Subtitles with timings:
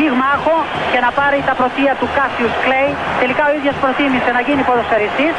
[0.00, 0.56] πυγμάχο
[0.92, 2.90] και να πάρει τα πρωτεία του Κάσιους Κλέη.
[3.22, 5.34] Τελικά ο ίδιος προτίμησε να γίνει ποδοσφαιριστής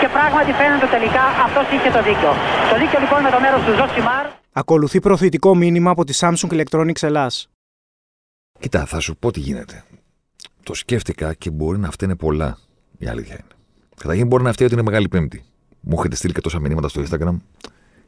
[0.00, 2.30] και πράγματι φαίνεται τελικά αυτός είχε το δίκιο.
[2.70, 4.24] Το δίκιο λοιπόν με το μέρος του Ζοσιμάρ.
[4.62, 7.34] Ακολουθεί προωθητικό μήνυμα από τη Samsung Electronics Ελλάς.
[8.62, 9.76] Κοίτα, θα σου πω τι γίνεται.
[10.62, 12.58] Το σκέφτηκα και μπορεί να φταίνε πολλά.
[12.98, 13.52] Η αλήθεια είναι.
[13.96, 15.44] Καταρχήν μπορεί να φταίει ότι είναι Μεγάλη Πέμπτη.
[15.80, 17.36] Μου έχετε στείλει και τόσα μηνύματα στο Instagram.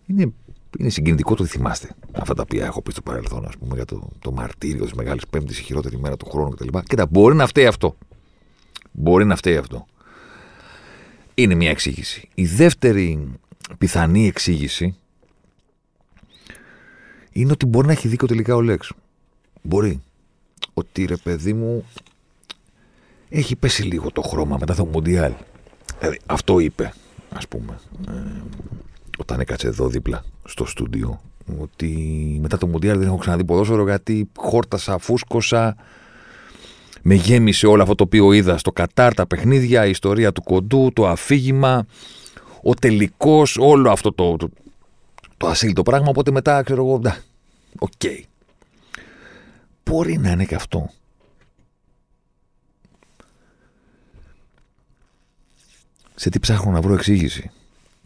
[0.06, 0.32] Είναι,
[0.78, 3.84] είναι συγκινητικό το ότι θυμάστε αυτά τα οποία έχω πει στο παρελθόν, ας πούμε, για
[3.84, 6.78] το, το μαρτύριο της Μεγάλης Πέμπτης, η χειρότερη μέρα του χρόνου κτλ.
[6.88, 7.96] Κοίτα, μπορεί να φταίει αυτό.
[8.92, 9.86] Μπορεί να φταίει αυτό.
[11.34, 12.28] Είναι μια εξήγηση.
[12.34, 13.28] Η δεύτερη
[13.78, 14.96] πιθανή εξήγηση
[17.32, 18.92] είναι ότι μπορεί να έχει δίκιο τελικά ο Λέξ.
[19.62, 20.02] Μπορεί.
[20.74, 21.84] Ότι ρε παιδί μου
[23.28, 25.32] έχει πέσει λίγο το χρώμα μετά το Μουντιάλ.
[25.98, 26.92] Δηλαδή, αυτό είπε,
[27.32, 28.12] ας πούμε, ε,
[29.20, 31.20] όταν έκατσε εδώ δίπλα στο στούντιο,
[31.58, 31.88] ότι
[32.40, 35.76] μετά το Μουντιάλ δεν έχω ξαναδεί ποδόσφαιρο γιατί χόρτασα, φούσκωσα,
[37.02, 40.90] με γέμισε όλο αυτό το οποίο είδα στο Κατάρ, τα παιχνίδια, η ιστορία του κοντού,
[40.92, 41.86] το αφήγημα,
[42.62, 44.50] ο τελικός, όλο αυτό το, το,
[45.36, 46.08] το ασύλληπτο πράγμα.
[46.08, 47.16] Οπότε μετά ξέρω εγώ, να,
[47.78, 47.90] OK.
[47.98, 48.22] Okay.
[49.84, 50.90] Μπορεί να είναι και αυτό.
[56.14, 57.50] Σε τι ψάχνω να βρω εξήγηση.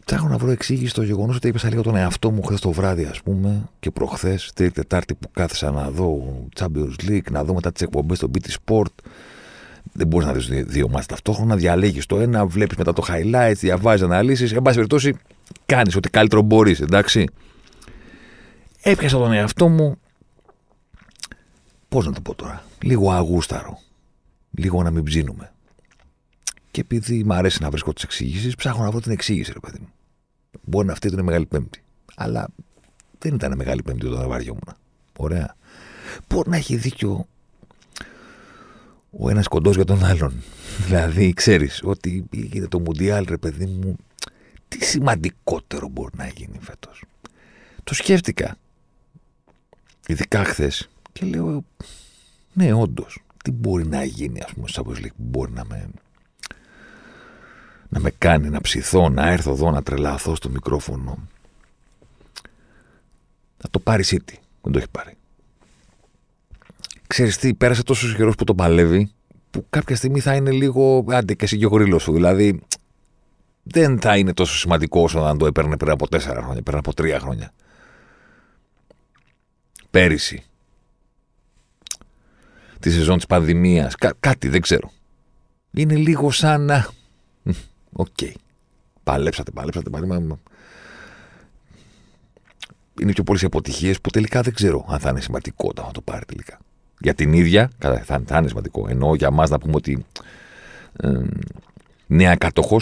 [0.05, 3.05] Ψάχνω να βρω εξήγηση στο γεγονός ότι πίεσα λίγο τον εαυτό μου χθες το βράδυ,
[3.05, 7.73] ας πούμε, και προχθές, Τρίτη Τετάρτη που κάθισα να δω Champions League, να δω μετά
[7.73, 8.95] τις εκπομπές στο BT Sport.
[9.93, 11.57] Δεν μπορείς να δεις δύο μάτια ταυτόχρονα.
[11.57, 14.53] Διαλέγεις το ένα, βλέπεις μετά το highlights, διαβάζεις αναλύσεις.
[14.53, 15.15] Εν πάση περιπτώσει,
[15.67, 17.27] κάνεις ό,τι καλύτερο μπορείς, εντάξει.
[18.83, 19.97] Έπιασα τον εαυτό μου.
[21.89, 22.64] Πώς να το πω τώρα.
[22.83, 23.79] Λίγο αγούσταρο.
[24.51, 25.54] Λίγο να μην ψήνουμε.
[26.74, 29.79] Και επειδή μου αρέσει να βρίσκω τις εξηγήσεις, ψάχνω να βρω την εξήγηση, ρε παιδί
[29.80, 29.89] μου.
[30.62, 31.83] Μπορεί να αυτή ήταν Μεγάλη Πέμπτη.
[32.14, 32.48] Αλλά
[33.18, 34.74] δεν ήταν Μεγάλη Πέμπτη όταν βαριόμουν.
[35.18, 35.57] Ωραία.
[36.29, 37.27] Μπορεί να έχει δίκιο
[39.11, 40.42] ο ένας κοντός για τον άλλον.
[40.86, 43.96] δηλαδή, ξέρεις ότι γίνεται το Μουντιάλ, ρε παιδί μου,
[44.68, 47.05] τι σημαντικότερο μπορεί να γίνει φέτος.
[47.84, 48.57] Το σκέφτηκα.
[50.07, 50.89] Ειδικά χθες.
[51.13, 51.64] Και λέω,
[52.52, 53.23] ναι, όντως.
[53.45, 55.89] Τι μπορεί να γίνει, ας πούμε, σαν που μπορεί να με
[57.95, 61.19] να με κάνει να ψηθώ, να έρθω εδώ να τρελαθώ στο μικρόφωνο.
[63.57, 64.35] Θα το πάρει City.
[64.63, 65.17] Δεν το έχει πάρει.
[67.07, 69.11] Ξέρεις τι, πέρασε τόσος καιρός που το παλεύει,
[69.51, 71.05] που κάποια στιγμή θα είναι λίγο.
[71.09, 72.13] Άντε και εσύ και ο σου.
[72.13, 72.63] Δηλαδή,
[73.63, 76.95] δεν θα είναι τόσο σημαντικό όσο να το έπαιρνε πριν από τέσσερα χρόνια, πριν από
[76.95, 77.53] τρία χρόνια.
[79.91, 80.43] Πέρυσι.
[82.81, 83.95] Τη σεζόν της πανδημίας.
[84.21, 84.91] κάτι, δεν ξέρω.
[85.71, 86.89] Είναι λίγο σαν να.
[87.97, 88.07] OK.
[88.21, 88.33] Okay.
[89.05, 90.37] Παλέψατε, παλέψατε, παλέψατε.
[93.01, 96.01] Είναι πιο πολλές αποτυχίες που τελικά δεν ξέρω αν θα είναι σημαντικό όταν θα το
[96.01, 96.59] πάρει τελικά.
[97.01, 98.87] Για την ίδια, θα, θα είναι σημαντικό.
[98.89, 100.05] Ενώ για μας να πούμε ότι
[100.97, 101.21] ε,
[102.07, 102.81] νέα κατοχό,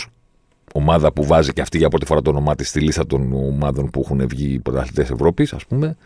[0.73, 3.91] ομάδα που βάζει και αυτή για πρώτη φορά το όνομά της στη λίστα των ομάδων
[3.91, 5.97] που έχουν βγει πρωταθλητές Ευρώπης, ας πούμε,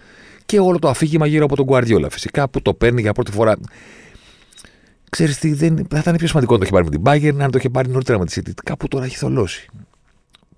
[0.47, 3.56] και όλο το αφήγημα γύρω από τον Guardiola φυσικά που το παίρνει για πρώτη φορά.
[5.11, 7.50] Ξέρεις τι, δεν, θα ήταν πιο σημαντικό να το έχει πάρει με την Bayern, αν
[7.50, 8.50] το είχε πάρει νωρίτερα με τη City.
[8.65, 9.69] Κάπου τώρα έχει θολώσει.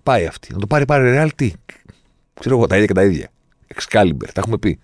[0.02, 0.52] Πάει αυτή.
[0.52, 1.52] Να το πάρει πάρει Real, τι;
[2.40, 3.28] Ξέρω εγώ, τα ίδια και τα ίδια.
[3.74, 4.78] Excalibur, τα έχουμε πει.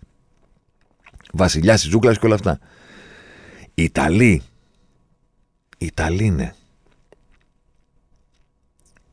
[1.32, 2.58] Βασιλιά τη Ζούγκλα και όλα αυτά.
[3.74, 4.42] Οι Ιταλοί.
[5.78, 6.54] Οι Ιταλοί είναι.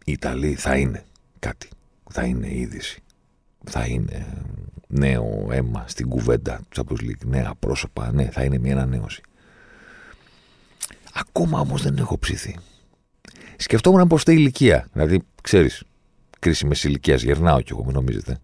[0.06, 1.04] Οι Ιταλοί θα είναι
[1.40, 1.70] κάτι.
[2.12, 3.04] Θα είναι είδηση.
[3.64, 4.28] Θα είναι
[4.88, 7.26] νέο αίμα στην κουβέντα του Champions League.
[7.26, 8.12] Νέα πρόσωπα.
[8.12, 9.22] Ναι, θα είναι μια ανανέωση.
[11.14, 12.58] Ακόμα όμως δεν έχω ψηθεί.
[13.58, 14.88] Σκεφτόμουν πως η ηλικία.
[14.94, 15.84] Δηλαδή, ξέρεις,
[16.40, 17.22] κρίσιμη ηλικίας.
[17.22, 18.40] Γερνάω κι εγώ, μην νομίζετε.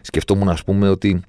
[0.00, 1.20] Σκεφτόμουν, ας πούμε, ότι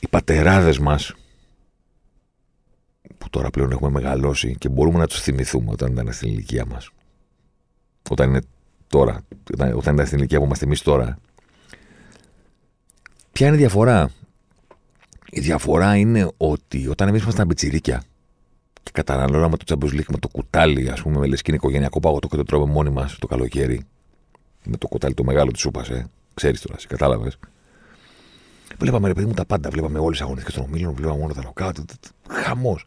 [0.00, 1.14] οι πατεράδες μας
[3.18, 6.90] που τώρα πλέον έχουμε μεγαλώσει και μπορούμε να τους θυμηθούμε όταν ήταν στην ηλικία μας.
[8.10, 8.40] Όταν είναι
[8.86, 9.20] τώρα,
[9.74, 11.18] όταν ήταν στην ηλικία που είμαστε εμείς τώρα.
[13.32, 14.10] Ποια είναι η διαφορά;
[15.30, 18.02] Η διαφορά είναι ότι όταν εμείς ήμασταν πιτσιρίκια
[18.82, 22.36] και καταναλώναμε το Champions League με το κουτάλι, ας πούμε, με λεσκίνη οικογενειακό παγωτό και
[22.36, 23.80] το τρώμε μόνοι μας το καλοκαίρι.
[24.64, 26.06] Με το κουτάλι το μεγάλο της σούπας, ε.
[26.34, 27.38] Ξέρεις τώρα, σε κατάλαβες.
[28.78, 29.70] Βλέπαμε, ρε παιδί μου, τα πάντα.
[29.70, 31.78] Βλέπαμε όλες τις αγωνιστικές των ομίλων, βλέπαμε μόνο τα νοκάουτ.
[32.28, 32.84] Χαμός.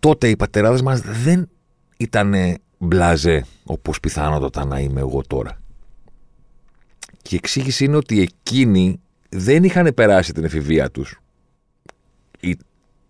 [0.00, 1.48] τότε οι πατεράδες μας δεν
[1.96, 2.34] ήταν
[2.78, 5.60] μπλαζέ όπως πιθανότατα να είμαι εγώ τώρα.
[7.22, 11.21] Και η εξήγηση είναι ότι εκείνοι δεν είχαν περάσει την εφηβεία τους
[12.42, 12.56] ή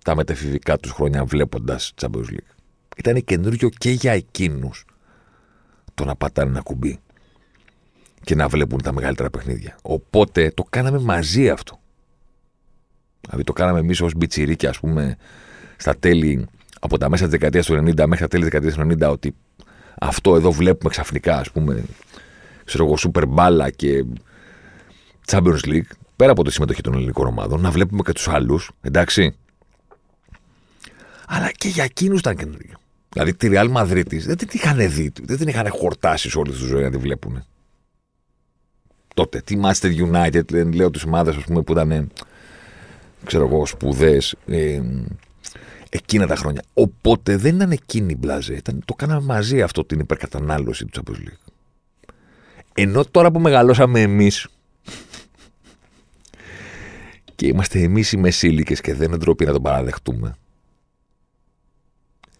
[0.04, 2.52] τα μεταφηβικά τους χρόνια βλέποντας Champions League.
[2.96, 4.84] Ήταν καινούριο και για εκείνους
[5.94, 6.98] το να πατάνε ένα κουμπί
[8.24, 9.76] και να βλέπουν τα μεγαλύτερα παιχνίδια.
[9.82, 11.80] Οπότε το κάναμε μαζί αυτό.
[13.20, 15.16] Δηλαδή το κάναμε εμείς ως μπιτσιρίκια, ας πούμε,
[15.76, 16.46] στα τέλη
[16.80, 19.34] από τα μέσα της δεκαετίας του 90 μέχρι τα τέλη της δεκαετίας του 90, ότι
[20.00, 21.84] αυτό εδώ βλέπουμε ξαφνικά, ας πούμε,
[22.64, 24.04] ξέρω εγώ, σούπερ μπάλα και
[25.26, 25.90] Champions League,
[26.22, 29.36] πέρα από τη συμμετοχή των ελληνικών ομάδων, να βλέπουμε και τους άλλους, εντάξει.
[31.26, 32.78] Αλλά και για εκείνους ήταν καινούριο.
[33.08, 36.56] Δηλαδή τη Real Madrid δεν την είχαν δει, δεν την είχαν χορτάσει σε όλη τη
[36.56, 37.44] ζωή να τη βλέπουν.
[39.14, 39.40] Τότε.
[39.40, 42.10] Τι Master United, λέω τις ομάδες που ήταν,
[43.24, 44.18] ξέρω εγώ, σπουδαίε.
[44.46, 44.80] Ε,
[45.88, 46.62] εκείνα τα χρόνια.
[46.74, 48.54] Οπότε δεν ήταν εκείνη η μπλάζε.
[48.54, 51.52] Ήταν, το κάναμε μαζί αυτό την υπερκατανάλωση του Champions League.
[52.74, 54.48] Ενώ τώρα που μεγαλώσαμε εμείς
[57.42, 60.34] και είμαστε εμείς οι μεσήλικες και δεν είναι ντροπή να το παραδεχτούμε.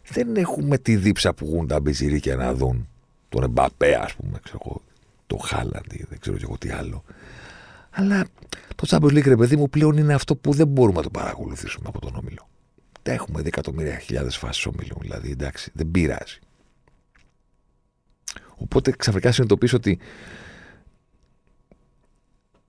[0.08, 2.88] Δεν έχουμε τη δίψα που έχουν τα μπιζιρίκια να δουν
[3.28, 4.82] τον Εμπαπέ, ας πούμε, ξέρω εγώ,
[5.26, 7.04] το Χάλαντ, δεν ξέρω εγώ τι άλλο.
[7.90, 8.26] Αλλά
[8.75, 11.88] το Champions League, ρε παιδί μου, πλέον είναι αυτό που δεν μπορούμε να το παρακολουθήσουμε
[11.88, 12.48] από τον όμιλο.
[13.02, 16.38] Τα έχουμε δει εκατομμύρια χιλιάδες φάσεις όμιλο, δηλαδή εντάξει, δεν πειράζει.
[18.56, 19.98] Οπότε ξαφνικά συνειδητοποιήσω ότι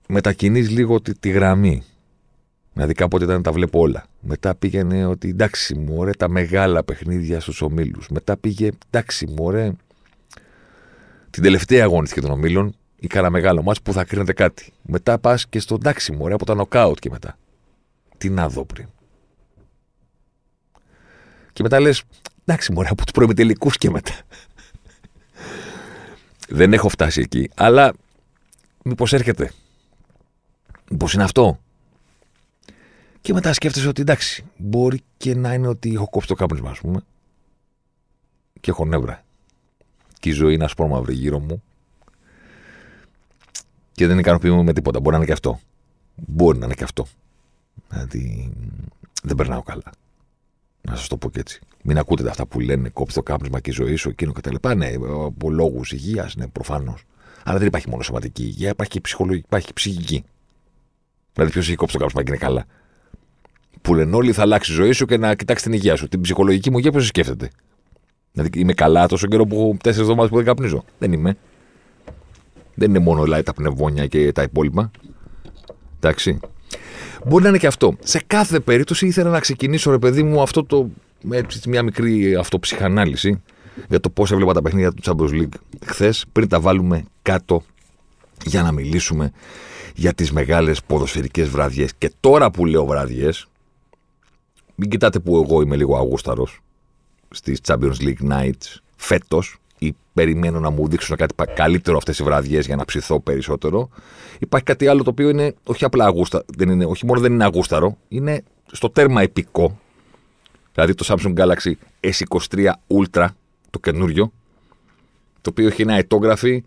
[0.08, 1.82] μετακινείς λίγο τη, τη γραμμή.
[2.74, 4.06] Δηλαδή κάποτε ήταν να τα βλέπω όλα.
[4.20, 8.08] Μετά πήγαινε ότι εντάξει μου, ωραία, τα μεγάλα παιχνίδια στους ομίλους.
[8.08, 9.74] Μετά πήγε εντάξει μου, ωραία,
[11.30, 14.72] την τελευταία αγωνιστική των ομίλων ή κανένα μεγάλο μάτς που θα κρίνεται κάτι.
[14.82, 17.38] Μετά πας και στο εντάξει μου, ωραία, από τα νοκάουτ και μετά.
[18.18, 18.86] Τι να δω πριν.
[21.52, 22.02] Και μετά λες,
[22.44, 24.12] εντάξει, μωρέ, από τους προημιτελικούς και μετά.
[26.48, 27.50] Δεν έχω φτάσει εκεί.
[27.54, 27.92] Αλλά
[28.84, 29.52] μήπως έρχεται.
[30.90, 31.58] Μήπως είναι αυτό.
[33.24, 36.80] Και μετά σκέφτεσαι ότι εντάξει, μπορεί και να είναι ότι έχω κόψει το κάπνισμα, ας
[36.80, 37.00] πούμε.
[38.60, 39.24] Και έχω νεύρα.
[40.20, 41.62] Και η ζωή είναι ασπρόμαυρη γύρω μου.
[43.92, 45.00] Και δεν ικανοποιούμε με τίποτα.
[45.00, 45.60] Μπορεί να είναι και αυτό.
[46.14, 47.06] Μπορεί να είναι και αυτό.
[47.88, 48.52] Δηλαδή
[49.22, 49.90] δεν περνάω καλά.
[50.80, 51.60] Να σας το πω και έτσι.
[51.82, 54.54] Μην ακούτε αυτά που λένε κόψει το κάπνισμα και η ζωή σου, εκείνο κτλ.
[54.76, 54.92] Ναι,
[55.24, 57.04] από λόγους υγείας, ναι, προφανώς.
[57.44, 60.24] Αλλά δεν υπάρχει μόνο σωματική υγεία, υπάρχει και ψυχολογική, υπάρχει και ψυχική.
[61.32, 62.66] Δηλαδή, ποιος έχει κόψει το κάπνισμα και είναι καλά.
[63.84, 66.08] Που λένε όλοι θα αλλάξει η ζωή σου και να κοιτάξει την υγεία σου.
[66.08, 67.50] Την ψυχολογική μου υγεία πώς σκέφτεται;
[68.32, 71.36] Δηλαδή, είμαι καλά τόσο καιρό που έχω τέσσερις εβδομάδες που δεν καπνίζω; Δεν είμαι.
[72.74, 74.90] Δεν είναι μόνο δηλαδή, τα πνευμόνια και τα υπόλοιπα.
[75.96, 76.40] Εντάξει.
[77.26, 77.96] Μπορεί να είναι και αυτό.
[78.02, 80.90] Σε κάθε περίπτωση ήθελα να ξεκινήσω, ρε παιδί μου, αυτό το.
[81.30, 83.42] Έτσι, μια μικρή αυτοψυχανάλυση
[83.88, 85.54] για το πώς έβλεπα τα παιχνίδια του Champions League
[85.86, 87.62] χθες, πριν τα βάλουμε κάτω
[88.44, 89.32] για να μιλήσουμε
[89.94, 91.94] για τις μεγάλες ποδοσφαιρικές βραδιές.
[91.98, 93.46] Και τώρα που λέω βραδιές,
[94.74, 96.60] μην κοιτάτε που εγώ είμαι λίγο αγούσταρος
[97.30, 102.66] στις Champions League Nights φέτος ή περιμένω να μου δείξουν κάτι καλύτερο αυτές οι βραδιές
[102.66, 103.88] για να ψηθώ περισσότερο.
[104.38, 107.44] Υπάρχει κάτι άλλο το οποίο είναι όχι απλά αγούστα, δεν είναι, όχι μόνο δεν είναι
[107.44, 108.42] αγούσταρο, είναι
[108.72, 109.78] στο τέρμα επικό.
[110.72, 113.26] Δηλαδή το Samsung Galaxy S23 Ultra,
[113.70, 114.32] το καινούριο,
[115.40, 116.64] το οποίο έχει ένα ετόγραφη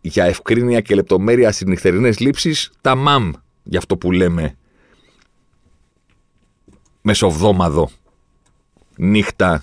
[0.00, 3.30] για ευκρίνεια και λεπτομέρεια στις νυχτερινές λήψεις, τα MAM,
[3.62, 4.56] για αυτό που λέμε
[7.06, 7.90] μεσοβδόμαδο,
[8.96, 9.62] νύχτα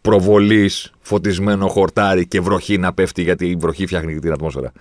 [0.00, 4.72] προβολής, φωτισμένο χορτάρι και βροχή να πέφτει γιατί η βροχή φτιάχνει την ατμόσφαιρα.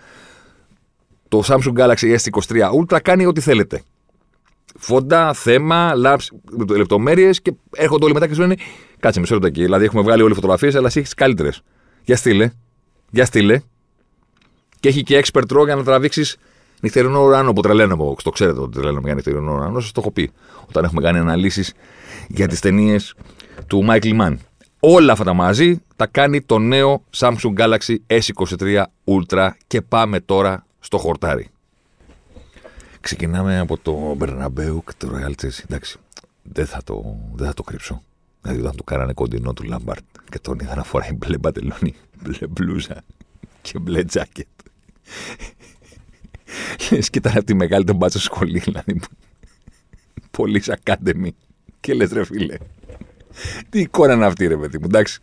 [1.28, 3.82] Το Samsung Galaxy S23 Ultra κάνει ό,τι θέλετε.
[4.78, 5.94] Φόντα, θέμα,
[6.70, 8.56] λεπτομέρειες και έρχονται όλοι μετά και σου λένε
[9.00, 9.62] Κάτσε μισό λεπτό εκεί.
[9.64, 11.62] Δηλαδή έχουμε βγάλει όλοι φωτογραφίες, αλλά εσύ έχεις καλύτερες.
[12.04, 12.52] Για στείλε.
[13.10, 13.62] Για στείλε.
[14.80, 16.38] Και έχει και expert draw για να τραβήξεις
[16.84, 19.80] νυχτερινό ουρανό που τρελαίνω Το ξέρετε ότι τρελαίνω για νυχτερινό ουρανό.
[19.80, 20.32] Σας το έχω πει.
[20.68, 21.74] Όταν έχουμε κάνει αναλύσεις
[22.28, 23.16] για τις ταινίες
[23.68, 24.36] του Michael Mann.
[24.80, 30.66] Όλα αυτά τα μαζί τα κάνει το νέο Samsung Galaxy S23 Ultra και πάμε τώρα
[30.80, 31.48] στο χορτάρι.
[33.02, 35.64] Ξεκινάμε από το Bernabeu και το Royal Chelsea.
[35.70, 35.98] Εντάξει,
[36.44, 38.02] δεν θα το, δεν θα το κρύψω.
[38.42, 42.48] Δηλαδή όταν του κάνανε κοντινό του Λάμπαρτ και τον είδα να φοράει μπλε μπατελόνι, μπλε
[42.50, 43.04] μπλούζα
[43.62, 44.48] και μπλε τζάκετ.
[46.92, 49.00] Λες και ήταν από τη μεγάλη τον μπάτσο σχολή, δηλαδή.
[50.32, 51.28] Πολύ Academy.
[51.80, 52.58] Και λες ρε φίλε,
[53.70, 55.20] τι εικόνα είναι αυτή, ρε παιδί μου, εντάξει.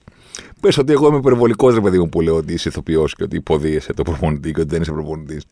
[0.60, 3.36] Πες ότι εγώ είμαι υπερβολικός, ρε παιδί μου, που λέω ότι είσαι ηθοποιός και ότι
[3.36, 5.44] υποδίεσαι το προπονητή και ότι δεν είσαι προπονητής.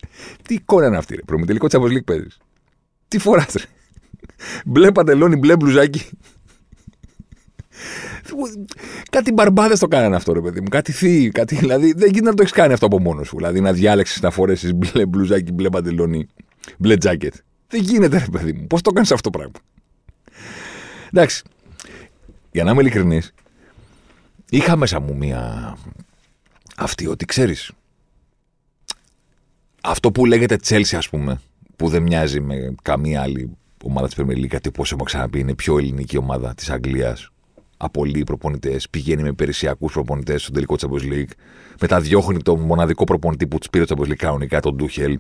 [0.42, 1.23] Τι εικόνα είναι αυτή, ρε.
[1.23, 2.38] Προμητελικό τσάμπο λίκ παίζεις.
[3.08, 3.64] Τι φοράς, ρε.
[4.66, 6.11] Μπλε παντελόνι, μπλε μπλουζάκι.
[9.11, 10.68] Κάτι μπαρμπάδες το κάνανε αυτό, ρε παιδί μου.
[10.68, 11.28] Κάτι θείοι.
[11.28, 13.37] Κάτι, δηλαδή δεν γίνεται να το έχεις κάνει αυτό από μόνος σου.
[13.37, 16.26] Δηλαδή να διάλεξεις να φορέσεις μπλε μπλουζάκι, μπλε παντελόνι,
[16.78, 17.35] μπλε τζάκετ.
[17.68, 18.66] Δεν γίνεται, ρε παιδί μου.
[18.66, 19.58] Πώς το κάνεις αυτό το πράγμα.
[21.12, 21.42] Εντάξει.
[22.52, 23.35] Για να είμαι ειλικρινής,
[24.50, 25.76] είχα μέσα μου μία.
[26.76, 27.70] Αυτή ότι ξέρεις.
[29.82, 31.40] Αυτό που λέγεται Chelsea, ας πούμε,
[31.76, 35.50] που δεν μοιάζει με καμία άλλη ομάδα της Premier League, γιατί όπω έχουμε ξαναπεί, είναι
[35.50, 37.30] η πιο ελληνική ομάδα της Αγγλίας.
[37.80, 41.30] Απολύει προπονητές, πηγαίνει με υπηρεσιακούς προπονητές στο τελικό Champions League.
[41.80, 45.18] Μετά διώχνει τον μοναδικό προπονητή που τους πήρε το Champions League κανονικά, τον Ντούχελ.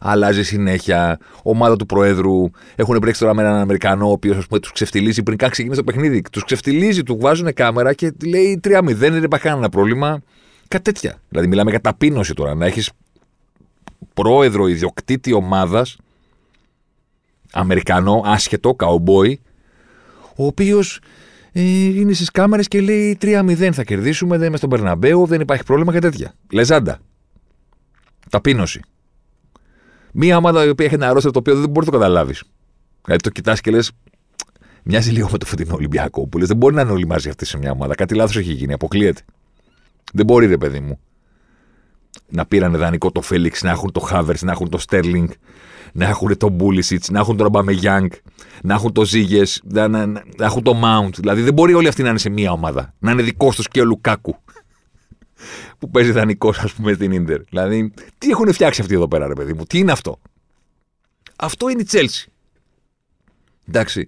[0.00, 1.18] Αλλάζει συνέχεια.
[1.42, 2.50] Ομάδα του Προέδρου.
[2.74, 6.22] Έχουν μπρέξει τώρα με έναν Αμερικανό, ο οποίος τους ξεφτιλίζει πριν καν ξεκινήσει το παιχνίδι.
[6.32, 10.22] Τους ξεφτιλίζει, του βάζουν κάμερα και λέει 3-0, δεν υπάρχει κανένα πρόβλημα.
[10.68, 11.20] Κάτι τέτοια.
[11.28, 12.54] Δηλαδή, μιλάμε για ταπείνωση τώρα.
[12.54, 12.90] Να έχεις
[14.14, 15.96] πρόεδρο ιδιοκτήτη ομάδας,
[17.52, 19.40] Αμερικανό, άσχετο, καουμπόι,
[20.36, 21.00] ο οποίος
[21.52, 25.64] ε, είναι στις κάμερες και λέει 3-0 θα κερδίσουμε, δεν είμαι στον Περναμπέου, δεν υπάρχει
[25.64, 26.34] πρόβλημα και τέτοια.
[26.52, 26.98] Λεζάντα.
[28.30, 28.80] Ταπείνωση.
[30.12, 32.42] Μία ομάδα η οποία έχει ένα ρόστερ το οποίο δεν μπορεί να το καταλάβεις.
[33.04, 33.92] Δηλαδή το κοιτάς και λες,
[34.82, 37.44] μοιάζει λίγο με το φετινό Ολυμπιακό που λε, δεν μπορεί να είναι όλοι μαζί αυτή
[37.44, 37.94] σε μια ομάδα.
[37.94, 39.20] Κάτι λάθος έχει γίνει, αποκλείεται.
[40.12, 40.98] Δεν μπορεί, ρε παιδί μου
[42.28, 45.28] να πήραν δανεικό το Φέλιξ, να έχουν το Χάβερ, να έχουν το Στέρλινγκ,
[45.92, 48.10] να έχουν τον Πούλισιτς, να έχουν τον Ομπαμεγιάνγκ,
[48.62, 51.14] να έχουν το Ζιγές, να, να, να, έχουν το Μάουντ.
[51.16, 52.94] Δηλαδή δεν μπορεί όλοι αυτοί να είναι σε μία ομάδα.
[52.98, 54.36] Να είναι δικός τους και ο Λουκάκου.
[55.78, 57.40] που παίζει δανεικός, ας πούμε, στην Ίντερ.
[57.42, 60.18] Δηλαδή, τι έχουν φτιάξει αυτοί εδώ πέρα, ρε παιδί μου, τι είναι αυτό;
[61.36, 62.32] Αυτό είναι η Τσέλσι.
[63.68, 64.04] Εντάξει.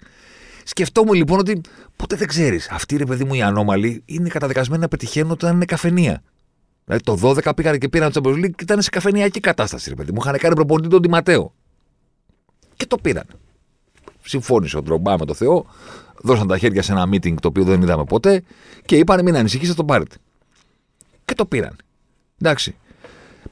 [0.64, 1.60] Σκεφτόμουν λοιπόν ότι
[1.96, 2.68] ποτέ δεν ξέρεις.
[2.70, 6.22] Αυτοί, ρε παιδί μου, οι ανώμαλοι είναι καταδικασμένοι να πετυχαίνουν όταν είναι καφενεία.
[6.84, 9.94] Δηλαδή το 12 πήγαν και πήραν το Champions League και ήταν σε καφενειακή κατάσταση, ρε
[9.94, 10.18] παιδί μου.
[10.22, 11.54] Είχαν κάνει προπονητή τον Τιματέο.
[12.82, 13.26] Και το πήραν.
[14.22, 15.66] Συμφώνησε ο Ντρομπά με το Θεό,
[16.22, 18.42] δώσαν τα χέρια σε ένα meeting το οποίο δεν είδαμε ποτέ
[18.84, 20.16] και είπαν μην ανησυχήσετε, το πάρετε.
[21.24, 21.76] Και το πήραν.
[22.40, 22.74] Εντάξει.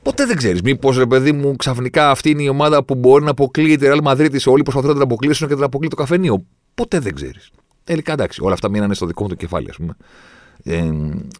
[0.03, 0.63] Ποτέ δεν ξέρεις.
[0.63, 4.03] Μήπως ρε παιδί μου ξαφνικά αυτή είναι η ομάδα που μπορεί να αποκλείει τη Real
[4.03, 4.37] Madrid.
[4.47, 6.45] Όλοι προσπαθούν να την αποκλείσουν και την αποκλείει το καφενείο.
[6.75, 7.51] Ποτέ δεν ξέρεις.
[7.85, 8.41] Τελικά εντάξει.
[8.43, 9.97] Όλα αυτά μείνανε στο δικό μου το κεφάλι, ας πούμε.
[10.63, 10.91] Ε,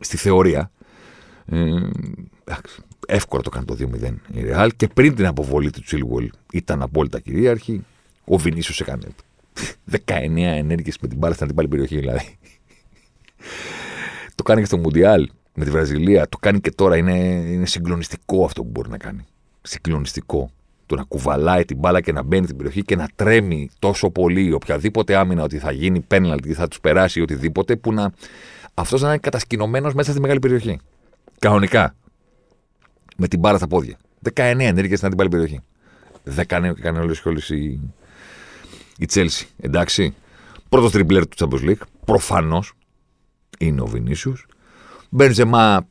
[0.01, 0.71] στη θεωρία.
[1.47, 1.59] Ε,
[3.11, 7.21] εύκολα το κάνει το 2-0 η Real και πριν την αποβολή του Chilwell ήταν απόλυτα
[7.21, 7.85] κυρίαρχη.
[8.25, 9.07] Ο Βινίσιο έκανε
[9.91, 9.97] 19
[10.37, 12.39] ενέργειες με την μπάλα στην αντίπαλη περιοχή δηλαδή.
[14.35, 16.29] το κάνει και στο Μουντιάλ με τη Βραζιλία.
[16.29, 16.97] Το κάνει και τώρα.
[16.97, 19.27] Είναι, είναι συγκλονιστικό αυτό που μπορεί να κάνει.
[19.63, 20.51] Συγκλονιστικό.
[20.87, 24.53] Το να κουβαλάει την μπάλα και να μπαίνει στην περιοχή και να τρέμει τόσο πολύ
[24.53, 28.13] οποιαδήποτε άμυνα ότι θα γίνει πέναλτι, θα τους περάσει ή οτιδήποτε, που να
[28.75, 30.79] αυτός να είναι κατασκηνωμένος μέσα στη μεγάλη περιοχή.
[31.39, 31.95] Κανονικά.
[33.23, 33.99] Με την μπάρα στα πόδια.
[34.23, 35.61] 19 ενέργειες στην αντίπαλη περιοχή.
[36.23, 37.81] Δεν κάνει και κάνει όλες και η,
[38.99, 39.45] η Chelsea.
[39.61, 40.15] Εντάξει.
[40.69, 41.83] Πρώτος τριμπλέρ του Champions League.
[42.05, 42.73] Προφανώς
[43.59, 44.47] είναι ο Βινίσιους.
[45.11, 45.89] Μπένζεμα,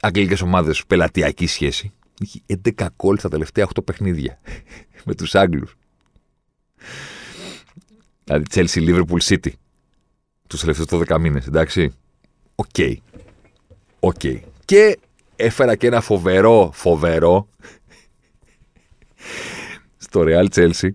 [0.00, 1.92] αγγλικές ομάδες, πελατειακή σχέση.
[2.22, 2.42] Έχει
[2.76, 4.38] 11 γκολ στα τελευταία 8 παιχνίδια
[5.06, 5.76] με τους Άγγλους.
[8.24, 9.50] Δηλαδή Chelsea, Liverpool, City.
[10.46, 11.92] Τους τελευταίους 12 μήνες, εντάξει.
[12.54, 12.66] OK.
[12.76, 12.94] Okay.
[14.00, 14.14] OK.
[14.22, 14.40] Okay.
[14.64, 14.98] Και
[15.38, 17.48] έφερα και ένα φοβερό, φοβερό
[19.96, 20.90] στο Real Chelsea.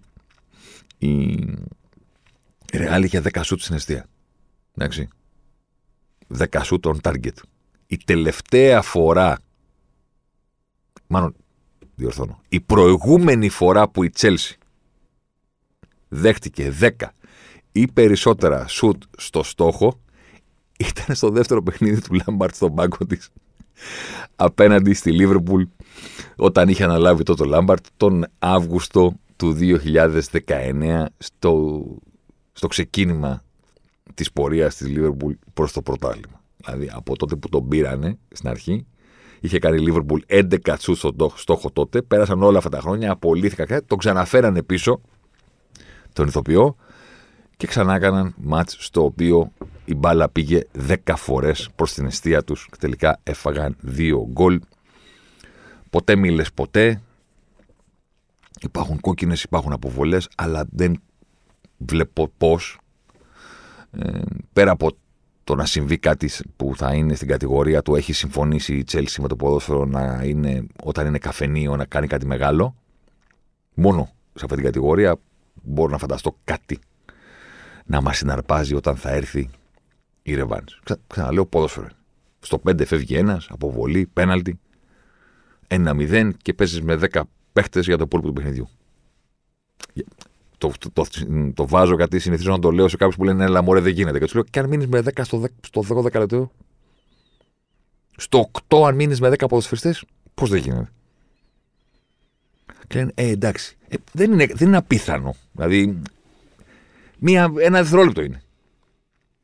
[0.98, 1.38] Η
[2.72, 4.06] Real είχε 10 σουτ στην εστία.
[4.78, 5.08] Εντάξει.
[6.38, 7.38] 10 σουτ on target.
[7.88, 9.40] Η τελευταία φορά,
[11.08, 11.36] μάλλον
[11.96, 14.56] διορθώνω, η προηγούμενη φορά που η Chelsea
[16.08, 16.90] δέχτηκε 10
[17.72, 20.00] ή περισσότερα σουτ στο στόχο
[20.78, 23.30] ήταν στο δεύτερο παιχνίδι του Λάμπαρτ στον πάγκο της
[24.36, 25.64] απέναντι στη Λίβερπουλ
[26.36, 31.84] όταν είχε αναλάβει το Λάμπαρτ τον Αύγουστο του 2019 στο,
[32.54, 33.44] στο ξεκίνημα
[34.14, 36.42] της πορείας της Λίβερπουλ προς το πρωτάθλημα.
[36.58, 38.86] Δηλαδή από τότε που τον πήρανε στην αρχή
[39.40, 43.82] είχε κάνει η Λίβερπουλ 11 τσού στο στόχο τότε, πέρασαν όλα αυτά τα χρόνια, απολύθηκα
[43.88, 45.02] τον ξαναφέρανε πίσω
[46.14, 46.76] τον ηθοποιό
[47.58, 49.52] και ξανά έκαναν μάτς στο οποίο
[49.86, 54.60] η μπάλα πήγε 10 φορές προς την αιστεία τους και τελικά έφαγαν δύο γκολ.
[55.90, 57.02] Ποτέ μίλες ποτέ.
[58.62, 61.02] Υπάρχουν κόκκινες, υπάρχουν αποβολές, αλλά δεν
[61.78, 62.80] βλέπω πώς
[63.92, 64.22] ε,
[64.54, 64.92] πέρα από
[65.44, 69.28] το να συμβεί κάτι που θα είναι στην κατηγορία του έχει συμφωνήσει η Chelsea με
[69.28, 72.76] το ποδόσφαιρο να είναι όταν είναι καφενείο να κάνει κάτι μεγάλο
[73.74, 75.16] μόνο σε αυτή την κατηγορία
[75.54, 76.80] μπορώ να φανταστώ κάτι
[77.86, 79.50] να μας συναρπάζει όταν θα έρθει
[80.22, 80.64] η Ρεβάν.
[80.84, 81.88] Ξα, ξαναλέω ποδόσφαιρο.
[82.40, 84.60] Στο 5 φεύγει ένας, αποβολή, πέναλτι.
[85.68, 87.22] 1-0 και παίζεις με 10
[87.54, 88.70] παίχτες για το υπόλοιπο του παιχνιδιού.
[90.58, 91.06] το, το, το,
[91.54, 94.20] το βάζω γιατί συνηθίζω να το λέω σε κάποιους που λένε Ελά, μωρέ, δεν γίνεται.
[94.20, 96.52] Και τους λέω: Και αν μείνεις με 10 στο, 10, στο 12 λεπτό,
[98.18, 100.92] στο 8 αν μείνεις με 10 ποδοσφαιριστές, πώς δεν γίνεται.
[102.88, 103.78] Και λένε: Ε, εντάξει.
[103.88, 105.36] Ε, δεν, είναι, δεν είναι απίθανο.
[105.52, 106.02] Δηλαδή,
[107.24, 108.42] μία, ένα δευτερόλεπτο είναι.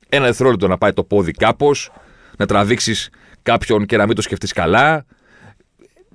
[0.09, 1.91] Ένα δευτερόλεπτο να πάει το πόδι κάπως,
[2.37, 3.09] να τραβήξεις
[3.41, 5.05] κάποιον και να μην το σκεφτείς καλά,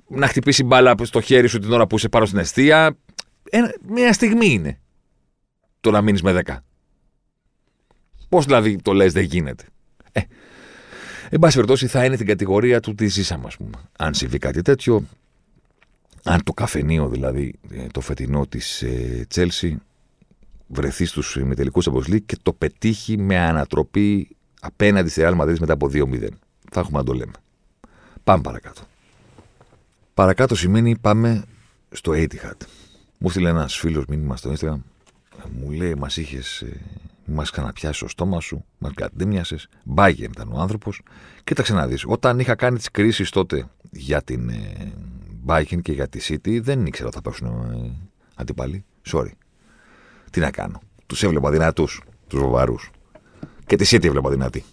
[0.07, 2.97] να χτυπήσει μπάλα στο χέρι σου την ώρα που είσαι πάνω στην αιστεία.
[3.49, 4.79] Ένα, μια στιγμή είναι
[5.81, 6.55] το να μείνεις με 10.
[8.29, 9.63] Πώς δηλαδή το λες, δεν γίνεται.
[10.11, 10.21] Ε,
[11.29, 13.77] εν πάση περιπτώσει, θα είναι την κατηγορία του τι ζήσαμε, ας πούμε.
[13.97, 15.07] Αν συμβεί κάτι τέτοιο,
[16.23, 18.83] αν το καφενείο δηλαδή, ε, το φετινό της
[19.27, 19.81] Τσέλσι,
[20.67, 25.89] βρεθεί στους ημιτελικούς Champions και το πετύχει με ανατροπή απέναντι στη Real Madrid μετά από
[25.93, 26.27] 2-0.
[26.71, 27.33] Θα έχουμε να το λέμε.
[28.23, 28.81] Πάμε παρακάτω.
[30.13, 31.43] Παρακάτω σημαίνει πάμε
[31.91, 32.65] στο Etihad.
[33.17, 34.79] Μου στείλε ένας φίλος μήνυμα στο Instagram.
[35.59, 36.63] Μου λέει, μας είχες.
[37.27, 39.57] Μας ξαναπιάσεις το στόμα σου, μας κατέμοιασε.
[39.83, 41.01] Μπάγεν ήταν ο άνθρωπος.
[41.43, 42.03] Κοίταξε να δεις.
[42.07, 44.51] Όταν είχα κάνει τις κρίσεις τότε για την
[45.43, 47.91] Μπάγεν και για τη City, δεν ήξερα ότι θα πέσουν ε,
[48.35, 48.85] αντίπαλοι.
[49.11, 49.31] Sorry.
[50.35, 50.79] Τι να κάνω.
[51.05, 52.91] Τους έβλεπα δυνατούς, τους βοβαρούς.
[53.65, 54.63] Και τη City έβλεπα δυνατή.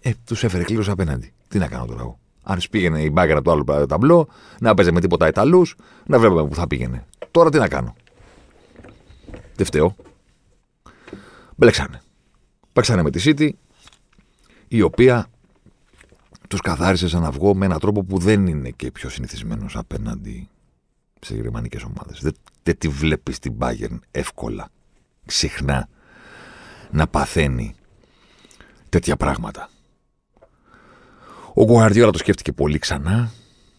[0.00, 1.32] Ε, τους έφερε κλήρω απέναντι.
[1.48, 2.18] Τι να κάνω τώρα εγώ.
[2.42, 4.28] Αν πήγαινε η μπάγκαρα του άλλου ταμπλό,
[4.60, 5.76] να παίζει με τίποτα Ιταλούς,
[6.06, 7.06] να βλέπαμε που θα πήγαινε.
[7.30, 7.94] Τώρα τι να κάνω.
[9.54, 9.96] Δεν φταίω.
[11.56, 12.02] Μπλέξανε.
[12.72, 13.50] Παίξανε με τη City,
[14.68, 15.30] η οποία
[16.48, 20.48] τους καθάρισε σαν αυγό με έναν τρόπο που δεν είναι και πιο συνηθισμένος απέναντι
[21.20, 22.20] σε γερμανικές ομάδες.
[22.22, 24.70] Δεν, δεν τη βλέπεις την Bayern εύκολα,
[25.28, 25.88] συχνά
[26.90, 27.74] να παθαίνει
[28.88, 29.70] τέτοια πράγματα.
[31.54, 33.32] Ο Γκουαρδιόλα το σκέφτηκε πολύ ξανά,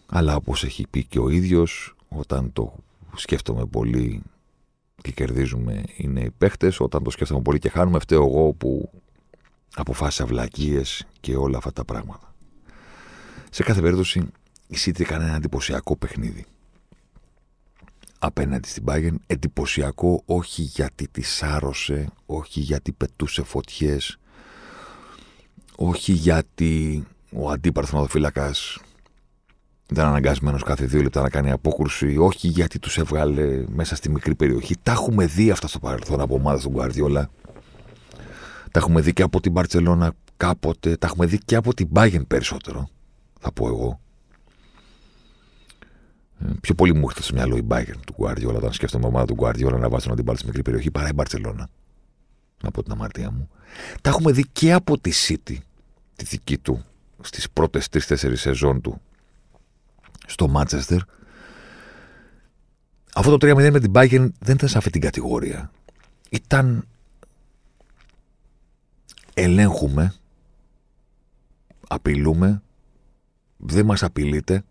[0.06, 2.74] αλλά όπως έχει πει και ο ίδιος, όταν το
[3.14, 4.22] σκέφτομαι πολύ
[5.02, 8.90] και κερδίζουμε είναι οι παίχτες, όταν το σκέφτομαι πολύ και χάνουμε, φταίω εγώ που
[9.74, 12.34] αποφάσισα βλακίες και όλα αυτά τα πράγματα.
[13.50, 14.26] Σε κάθε περίπτωση,
[14.66, 16.44] η City έκανε ένα εντυπωσιακό παιχνίδι
[18.22, 19.14] απέναντι στην Bayern.
[19.26, 24.18] Εντυπωσιακό όχι γιατί τη σάρωσε, όχι γιατί πετούσε φωτιές,
[25.76, 28.54] όχι γιατί ο αντίπαρθο φύλακα
[29.90, 34.34] ήταν αναγκασμένος κάθε δύο λεπτά να κάνει απόκρουση, όχι γιατί τους έβγαλε μέσα στη μικρή
[34.34, 34.74] περιοχή.
[34.82, 37.30] Τα έχουμε δει αυτά στο παρελθόν από ομάδε του Γκουαρδιόλα.
[38.70, 40.96] Τα έχουμε δει και από την Μπαρσελόνα κάποτε.
[40.96, 42.88] Τα έχουμε δει και από την Bayern περισσότερο,
[43.40, 44.00] θα πω εγώ.
[46.44, 49.34] Ε, πιο πολύ μου έρχεται στο μυαλό η Bayern του Γκουαρδιόλα όταν σκέφτομαι ομάδα του
[49.34, 51.68] Γκουαρδιόλα να βάζει τον αντίπαλο στη μικρή περιοχή παρά η Μπαρσελόνα.
[52.62, 53.48] Να πω την αμαρτία μου.
[54.00, 55.56] Τα έχουμε δει και από τη City,
[56.16, 56.84] τη δική του
[57.20, 59.00] στις πρώτες τρεις-τέσσερις σεζόν του
[60.26, 61.00] στο Μάντσεστερ
[63.14, 65.70] αυτό το 3-0 με την Bayern δεν ήταν σε αυτή την κατηγορία.
[66.30, 66.86] Ήταν
[69.34, 70.14] ελέγχουμε,
[71.88, 72.62] απειλούμε,
[73.56, 74.64] δεν μας απειλείτε,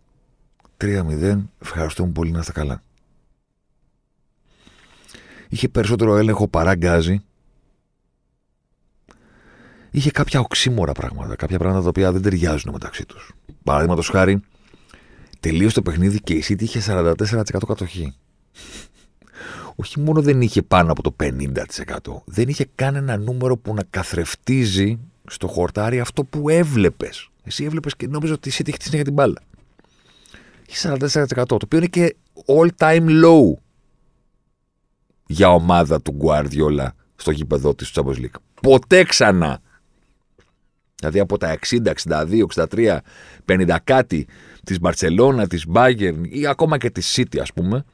[0.80, 2.82] 3-0, ευχαριστούμε πολύ να είστε καλά.
[5.48, 7.22] Είχε περισσότερο έλεγχο παρά γκάζι
[9.90, 11.36] είχε κάποια οξύμορα πράγματα.
[11.36, 13.32] Κάποια πράγματα τα οποία δεν ταιριάζουν μεταξύ τους.
[13.64, 14.40] Παραδείγματος χάρη,
[15.40, 17.14] τελείωσε το παιχνίδι και η City είχε 44%
[17.66, 18.14] κατοχή.
[19.76, 24.98] Όχι μόνο δεν είχε πάνω από το 50%, δεν είχε κανένα νούμερο που να καθρεφτίζει
[25.26, 27.28] στο χορτάρι αυτό που έβλεπες.
[27.44, 29.40] Εσύ έβλεπες και νόμιζες ότι η City είχε για την μπάλα.
[30.70, 33.52] Είχε 44%, το οποίο είναι και all time low
[35.26, 38.40] για ομάδα του Guardiola στο γήπεδο της Champions League.
[38.62, 39.60] Ποτέ ξανά
[41.00, 42.98] Δηλαδή από τα 60, 62, 63,
[43.44, 44.26] 50 κάτι
[44.64, 47.84] της Μπαρτσελώνα, της Bayern ή ακόμα και της City ας πούμε,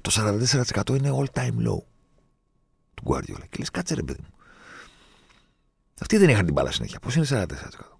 [0.00, 1.78] το 44% είναι all time low
[2.94, 3.44] του Guardiola.
[3.50, 4.34] Και λες κάτσε ρε παιδί μου.
[6.00, 6.98] Αυτοί δεν είχαν την μπάλα συνέχεια.
[6.98, 7.91] Πώς είναι 44%.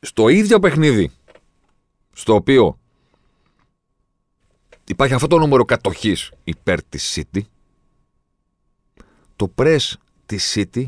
[0.00, 1.10] Στο ίδιο παιχνίδι,
[2.12, 2.78] στο οποίο
[4.84, 7.40] υπάρχει αυτό το νούμερο κατοχής υπέρ της City,
[9.36, 9.92] το press
[10.26, 10.84] της City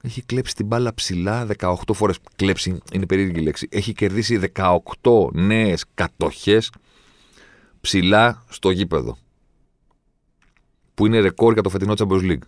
[0.00, 2.18] έχει κλέψει την μπάλα ψηλά 18 φορές.
[2.36, 3.68] Κλέψει είναι περίεργη λέξη.
[3.70, 6.72] Έχει κερδίσει 18 νέες κατοχές
[7.80, 9.16] ψηλά στο γήπεδο.
[10.94, 12.42] Που είναι ρεκόρ για το φετινό Champions League.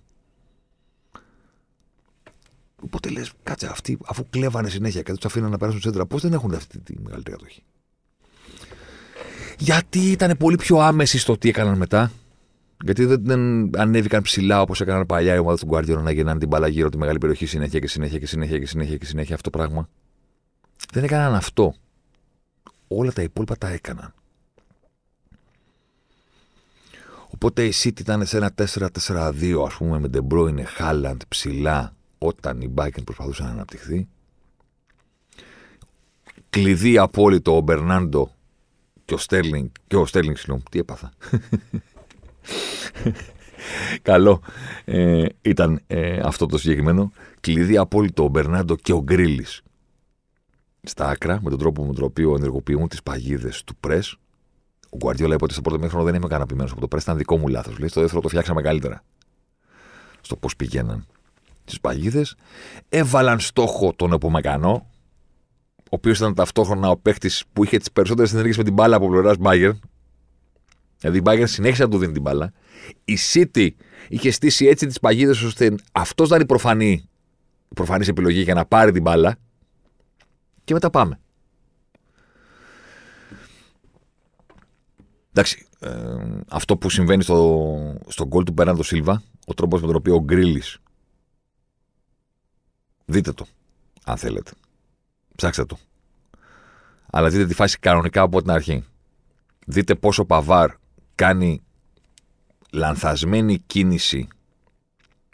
[2.80, 6.32] Οπότε λες, κάτσε αυτοί, αφού κλέβανε συνέχεια και τους αφήναν να περάσουν σέντρα, πώς δεν
[6.32, 7.62] έχουν αυτή τη μεγαλύτερη κατοχή;
[9.58, 12.12] Γιατί ήταν πολύ πιο άμεση στο τι έκαναν μετά;
[12.84, 16.48] Γιατί δεν, δεν ανέβηκαν ψηλά όπως έκαναν παλιά οι ομάδες του Guardiola να γεννάνε την
[16.48, 19.50] μπάλα γύρω τη μεγάλη περιοχή συνέχεια και συνέχεια και συνέχεια και συνέχεια και συνέχεια αυτό
[19.50, 19.88] το πράγμα.
[20.92, 21.74] Δεν έκαναν αυτό.
[22.88, 24.14] όλα τα υπόλοιπα τα έκαναν.
[27.34, 32.60] Οπότε η City ήταν σε ένα 4-4-2, ας πούμε, με De Bruyne, Haaland ψηλά, όταν
[32.60, 34.08] η Bayern προσπαθούσε να αναπτυχθεί.
[36.50, 38.30] Κλειδί απόλυτο ο Μπερνάντο
[39.04, 39.68] και ο Στέρλινγκ.
[39.86, 41.12] Και ο Στέρλινγκ, συγγνώμη, τι έπαθα.
[44.02, 44.42] Καλό
[44.84, 47.12] ε, ήταν ε, αυτό το συγκεκριμένο.
[47.40, 49.62] Κλειδί απόλυτο ο Μπερνάντο και ο Γκρίλης
[50.82, 53.98] στα άκρα, με τον τρόπο με τον οποίο ενεργοποιούν τις παγίδες του πρε.
[54.90, 57.36] Ο Γκουαρδιόλα είπε ότι στο πρώτο μήχρονο δεν είμαι ικανοποιημένος από το πρε, ήταν δικό
[57.36, 57.78] μου λάθος.
[57.78, 59.04] Λέει στο δεύτερο το φτιάξαμε καλύτερα.
[60.20, 61.06] Στο πώς πηγαίναν
[61.70, 62.36] τις παγίδες.
[62.88, 64.86] Έβαλαν στόχο τον Επομεκανό,
[65.76, 69.08] ο οποίος ήταν ταυτόχρονα ο παίχτη που είχε τις περισσότερες ενέργειε με την μπάλα από
[69.08, 69.72] πλευράς Μπάγκερ.
[70.98, 72.52] Δηλαδή η Μπάγκερ συνέχισε να του δίνει την μπάλα.
[73.04, 73.68] Η City
[74.08, 77.08] είχε στήσει έτσι τις παγίδες ώστε αυτός να είναι η προφανή,
[77.74, 79.36] προφανής επιλογή για να πάρει την μπάλα
[80.64, 81.20] και μετά πάμε.
[85.32, 85.90] Εντάξει, ε,
[86.48, 90.20] αυτό που συμβαίνει στο, στο γκολ του Μπέρναντο Σίλβα, ο τρόπος με τον οποίο ο
[90.20, 90.78] Γκρίλης.
[93.10, 93.46] Δείτε το,
[94.04, 94.50] αν θέλετε.
[95.36, 95.78] Ψάξτε το.
[97.10, 98.84] Αλλά δείτε τη φάση κανονικά από την αρχή.
[99.66, 100.70] Δείτε πόσο Παβάρ
[101.14, 101.62] κάνει
[102.72, 104.28] λανθασμένη κίνηση,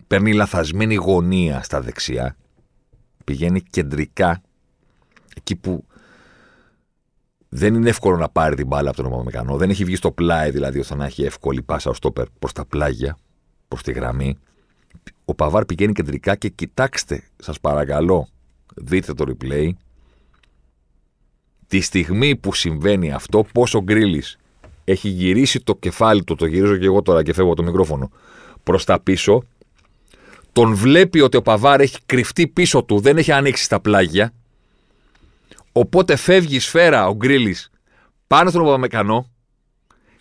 [0.07, 2.37] παίρνει λανθασμένη γωνία στα δεξιά,
[3.25, 4.43] πηγαίνει κεντρικά
[5.37, 5.87] εκεί που
[7.49, 9.57] δεν είναι εύκολο να πάρει την μπάλα από τον Ομαμεκανό.
[9.57, 12.67] Δεν έχει βγει στο πλάι δηλαδή ώστε να έχει εύκολη πάσα ο στόπερ προς τα
[12.67, 13.19] πλάγια,
[13.69, 14.39] προς τη γραμμή.
[15.29, 18.29] Ο Παβάρ πηγαίνει κεντρικά και κοιτάξτε, σας παρακαλώ,
[18.75, 19.71] δείτε το replay.
[21.67, 24.39] Τη στιγμή που συμβαίνει αυτό, πόσο γκρίλης
[24.85, 28.11] έχει γυρίσει το κεφάλι του, το γυρίζω και εγώ τώρα και φεύγω το μικρόφωνο,
[28.63, 29.43] προς τα πίσω.
[30.53, 34.33] Τον βλέπει ότι ο Παβάρ έχει κρυφτεί πίσω του, δεν έχει ανοίξει στα πλάγια
[35.79, 37.71] Οπότε φεύγει η σφαίρα ο Γκρίλης
[38.27, 39.31] πάνω στον Παπαμεκανό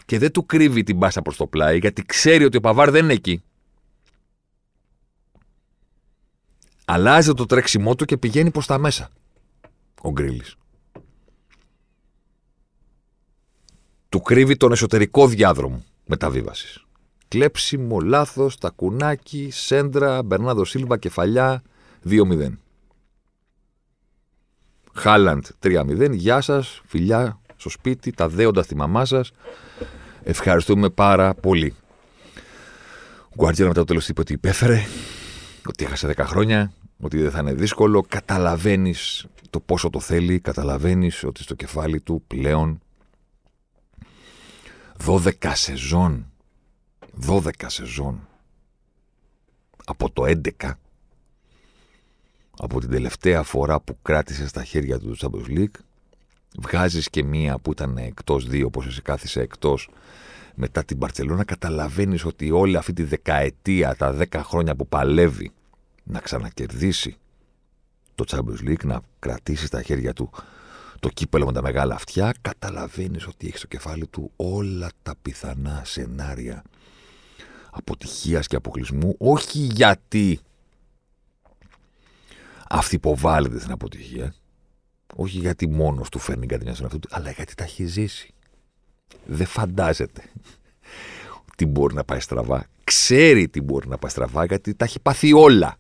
[0.06, 3.04] και δεν του κρύβει την μπάσα προς το πλάι γιατί ξέρει ότι ο Παβάρ δεν
[3.04, 3.44] είναι εκεί.
[6.86, 9.10] Αλλάζει το τρέξιμό του και πηγαίνει προς τα μέσα
[10.02, 10.56] ο Γκρίλης.
[14.10, 16.86] Του κρύβει τον εσωτερικό διάδρομο μεταβίβασης.
[17.28, 21.62] Κλέψιμο, λάθος, τακουνάκι, σέντρα, Μπερνάδο Σίλβα, κεφαλιά,
[22.04, 22.58] 2-0.
[24.94, 26.14] Χάλαντ 3-0.
[26.14, 29.32] Γεια σας, φιλιά στο σπίτι, τα δέοντα στη μαμά σας.
[30.24, 31.76] Ευχαριστούμε πάρα πολύ.
[33.30, 34.82] Ο Γκουαρτιέλα μετά το τέλος είπε ότι υπέφερε,
[35.68, 38.02] ότι έχασε 10 χρόνια, ότι δεν θα είναι δύσκολο.
[38.02, 42.80] Καταλαβαίνεις το πόσο το θέλει, καταλαβαίνεις ότι στο κεφάλι του πλέον
[45.06, 46.26] 12 σεζόν.
[47.28, 48.28] 12 σεζόν.
[49.86, 50.78] Από το 11
[52.58, 55.80] από την τελευταία φορά που κράτησε στα χέρια του το Champions League.
[56.58, 59.90] Βγάζεις και μία που ήταν εκτός, δύο όπως εσύ κάθισε εκτός
[60.56, 61.44] μετά την Παρσελόνα.
[61.44, 65.52] Καταλαβαίνεις ότι όλη αυτή τη δεκαετία, τα δέκα χρόνια που παλεύει
[66.04, 67.18] να ξανακερδίσει
[68.16, 70.30] το Champions League, να κρατήσει στα χέρια του
[71.00, 75.82] το κύπελο με τα μεγάλα αυτιά, καταλαβαίνεις ότι έχεις στο κεφάλι του όλα τα πιθανά
[75.86, 76.64] σενάρια
[77.72, 80.40] αποτυχίας και αποκλεισμού, όχι γιατί
[82.92, 84.36] υποβάλλεται στην αποτυχία.
[85.16, 88.34] Όχι γιατί μόνος του φέρνει κάτι μια στον εαυτό του, αλλά γιατί τα έχει ζήσει.
[89.26, 90.24] Δεν φαντάζεται
[91.56, 92.66] τι μπορεί να πάει στραβά.
[92.84, 95.78] Ξέρει τι μπορεί να πάει στραβά γιατί τα έχει πάθει όλα.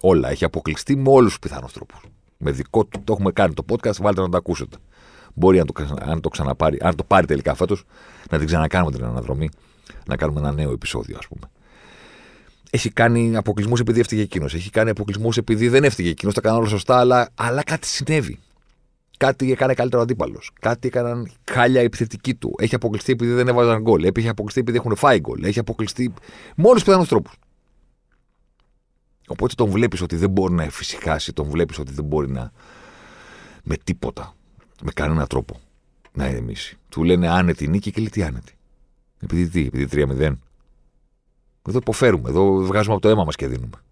[0.00, 0.30] Όλα.
[0.30, 2.00] Έχει αποκλειστεί με όλους τους πιθανούς τρόπους.
[2.36, 4.76] Με δικό του, το έχουμε κάνει το podcast, βάλτε να το ακούσετε.
[5.34, 7.84] Μπορεί αν το, αν το ξαναπάρει, αν το πάρει τελικά φέτος,
[8.30, 9.48] να την ξανακάνουμε την αναδρομή,
[10.06, 11.50] να κάνουμε ένα νέο επεισόδιο, ας πούμε
[12.70, 14.54] έχει κάνει αποκλεισμούς επειδή έφταιγε εκείνος.
[14.54, 16.34] Έχει κάνει αποκλεισμούς επειδή δεν έφταιγε εκείνος.
[16.34, 18.38] Τα έκανα όλα σωστά, αλλά, αλλά κάτι συνέβη.
[19.18, 20.50] Κάτι έκανε καλύτερο αντίπαλος.
[20.60, 22.54] Κάτι έκαναν χάλια επιθετική του.
[22.58, 24.04] Έχει αποκλειστεί επειδή δεν έβαζαν γκολ.
[24.04, 25.44] Έχει αποκλειστεί επειδή έχουν φάει γκολ.
[25.44, 26.12] Έχει αποκλειστεί
[26.56, 27.32] με όλους τους πιθανούς τρόπους.
[29.28, 32.52] Οπότε τον βλέπεις ότι δεν μπορεί να εφησυχάσει, τον βλέπεις ότι δεν μπορεί να.
[33.62, 34.34] με τίποτα,
[34.82, 35.60] με κανένα τρόπο
[36.12, 36.76] να ηρεμήσει.
[36.88, 38.52] Του λένε άνετη νίκη και λέει τι άνετη.
[39.20, 40.32] Επειδή τι, επειδή 3-0.
[41.68, 42.28] Εδώ υποφέρουμε.
[42.28, 43.82] Εδώ βγάζουμε από το αίμα μας και δίνουμε.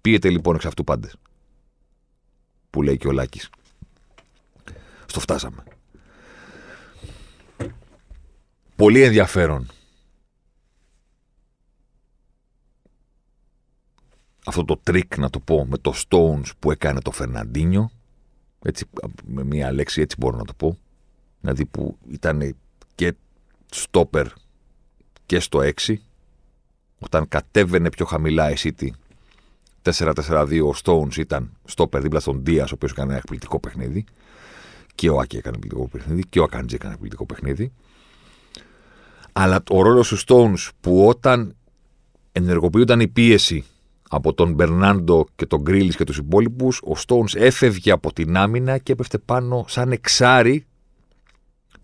[0.00, 1.16] Πίετε λοιπόν εξ αυτού πάντες.
[2.70, 3.50] Που λέει και ο Λάκης.
[5.12, 5.62] Στο φτάσαμε.
[8.76, 9.70] Πολύ ενδιαφέρον.
[14.46, 17.90] Αυτό το τρικ να το πω με το Stones που έκανε το Φερναντίνιο.
[18.62, 18.84] Έτσι,
[19.24, 20.78] με μία λέξη έτσι μπορώ να το πω.
[21.40, 22.56] Δηλαδή που ήταν
[22.94, 23.14] και
[23.70, 24.26] στόπερ
[25.26, 25.94] και στο 6
[26.98, 28.88] όταν κατέβαινε πιο χαμηλά η City
[29.82, 34.04] 4-4-2 ο Stones ήταν στο δίπλα στον Δία, ο οποίος έκανε ένα εκπληκτικό παιχνίδι.
[34.94, 37.72] Και ο Άκη έκανε πληθυντικό παιχνίδι και ο Ακάντζη έκανε πληθυντικό παιχνίδι.
[39.32, 41.56] Αλλά ο ρόλος του Stones που όταν
[42.32, 43.64] ενεργοποιούνταν η πίεση
[44.08, 48.78] από τον Μπερνάντο και τον Γκρίλις και τους υπόλοιπους, ο Stones έφευγε από την άμυνα
[48.78, 50.66] και έπεφτε πάνω σαν εξάρι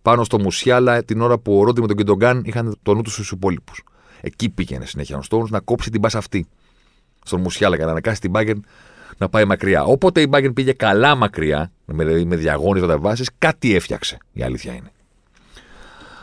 [0.03, 3.13] πάνω στο Μουσιάλα την ώρα που ο Ρόντι με τον Κιντογκάν είχαν το νου τους
[3.13, 3.83] στους υπόλοιπους.
[4.21, 6.47] Εκεί πήγαινε συνέχεια ο Stones να κόψει την πάσα αυτή
[7.25, 8.61] στον Μουσιάλα για να ανακάσει την Bayern
[9.19, 9.85] να πάει μακριά.
[9.85, 14.19] Όποτε η Bayern πήγε καλά μακριά, με, με διαγώνια βάσεις, κάτι έφτιαξε.
[14.33, 14.93] Η αλήθεια είναι.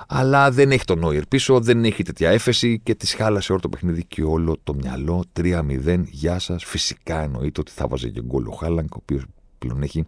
[0.08, 3.70] Αλλά δεν έχει τον Νόιερ πίσω, δεν έχει τέτοια έφεση και της χάλασε όλο το
[3.70, 5.24] παιχνίδι και όλο το μυαλό.
[5.40, 6.64] 3-0, γεια σας.
[6.64, 9.24] Φυσικά εννοείται ότι θα βάζει και γκολ ο Χάλανγκ, ο οποίος
[9.58, 10.06] πλέον έχει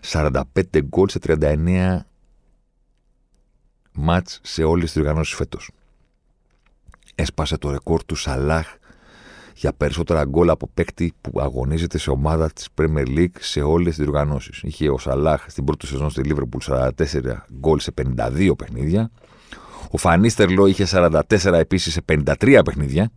[0.00, 0.42] 45
[0.84, 1.98] γκολ σε 39
[3.92, 5.70] μάτς σε όλες τις οργανώσεις φέτος.
[7.14, 8.74] Έσπασε το ρεκόρ του Σαλάχ
[9.54, 14.04] για περισσότερα γκολ από παίκτη που αγωνίζεται σε ομάδα της Premier League σε όλες τις
[14.04, 14.62] διοργανώσεις.
[14.62, 16.90] Είχε ο Σαλάχ στην πρώτη σεζόν στη Liverpool 44
[17.58, 19.10] γκολ σε 52 παιχνίδια.
[19.90, 21.20] Ο Φανίστερ Λό είχε 44
[21.52, 23.10] επίσης σε 53 παιχνίδια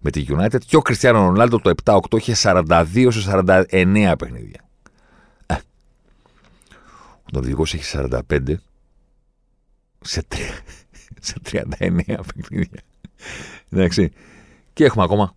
[0.00, 4.68] με τη United και ο Κριστιανό Ρονάλντο το 7-8 είχε 42 σε 49 παιχνίδια.
[5.46, 5.54] Ε.
[7.34, 8.54] Ο οδηγό έχει 45
[10.00, 10.22] σε,
[11.20, 11.66] σε 39
[12.34, 12.80] παιχνίδια.
[13.68, 14.12] Εντάξει.
[14.72, 15.34] Και έχουμε ακόμα.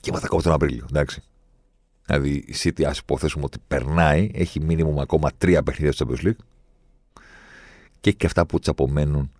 [0.00, 0.86] Και είμαστε ακόμα τον Απρίλιο.
[0.88, 1.22] Εντάξει.
[2.04, 6.44] Δηλαδή η City, ας υποθέσουμε ότι περνάει, έχει μήνυμο ακόμα τρία παιχνίδια στο Champions League
[8.00, 9.32] και και αυτά που τη απομένουν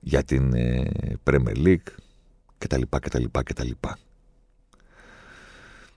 [0.00, 0.90] για την ε,
[1.24, 1.88] Premier League
[2.58, 2.82] κτλ.
[3.00, 3.70] κτλ, κτλ.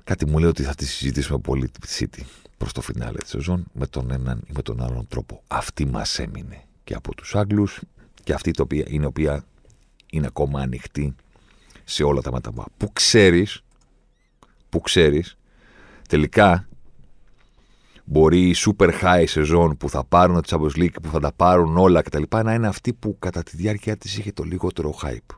[0.03, 2.21] Κάτι μου λέει ότι θα τη συζητήσουμε πολύ τη City
[2.57, 5.43] προς το φινάλε της σεζόν με τον έναν ή με τον άλλον τρόπο.
[5.47, 7.81] Αυτή μας έμεινε και από τους Άγγλους
[8.23, 9.43] και αυτή η οποία είναι, οποία
[10.11, 11.15] είναι ακόμα ανοιχτή
[11.89, 12.51] σε όλα τα μάτια.
[12.77, 13.63] Που ξέρεις,
[14.69, 15.37] που ξέρεις,
[16.09, 16.67] τελικά
[18.03, 21.77] μπορεί η super high σεζόν που θα πάρουν τη Champions League, που θα τα πάρουν
[21.77, 22.23] όλα κτλ.
[22.43, 25.35] να είναι αυτή που κατά τη διάρκεια της είχε το λιγότερο hype.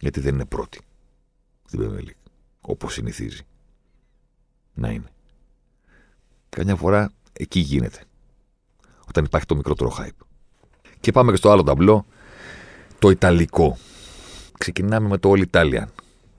[0.00, 0.80] Γιατί δεν είναι πρώτη
[1.64, 3.42] στην Premier League, όπως συνηθίζει
[4.74, 5.10] να είναι.
[6.48, 8.02] Καμιά φορά εκεί γίνεται
[9.08, 10.26] όταν υπάρχει το μικρότερο hype.
[11.00, 12.06] Και πάμε και στο άλλο ταμπλό,
[12.98, 13.78] το Ιταλικό.
[14.72, 15.86] Ξεκινάμε με το All Italian.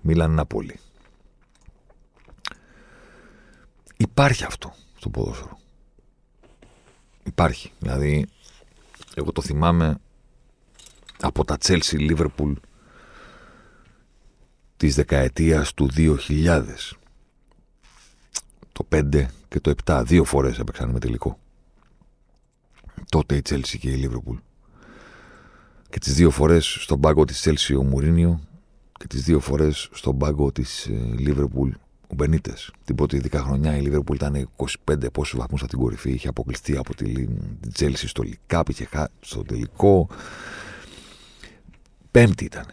[0.01, 0.79] Μίλαν Νάπολη.
[3.97, 5.59] Υπάρχει αυτό στο ποδόσφαιρο.
[7.23, 7.71] Υπάρχει.
[7.79, 8.27] Δηλαδή,
[9.15, 9.97] εγώ το θυμάμαι
[11.21, 12.53] από τα Chelsea Liverpool
[14.77, 16.97] της δεκαετίας του 2000.
[18.71, 21.39] Το 5 και το 7, δύο φορές έπαιξαν με τελικό
[23.09, 24.37] τότε η Chelsea και η Λίβροπουλ.
[25.89, 28.39] Και τις δύο φορές στον πάγκο της Chelsea ο Μουρίνιο
[28.99, 31.69] και τις δύο φορές στον πάγκο της ε, Λίβροπουλ
[32.11, 32.53] ο Μπενίτε.
[32.85, 34.49] Την πρώτη ειδικά χρονιά η Λίβερπουλ ήταν
[34.85, 36.11] 25 πόσους βαθμούς από την κορυφή.
[36.11, 37.25] Είχε αποκλειστεί από τη
[37.79, 40.07] Chelsea στο Λικάπ, είχε χάσει στο τελικό.
[42.11, 42.65] Πέμπτη ήταν.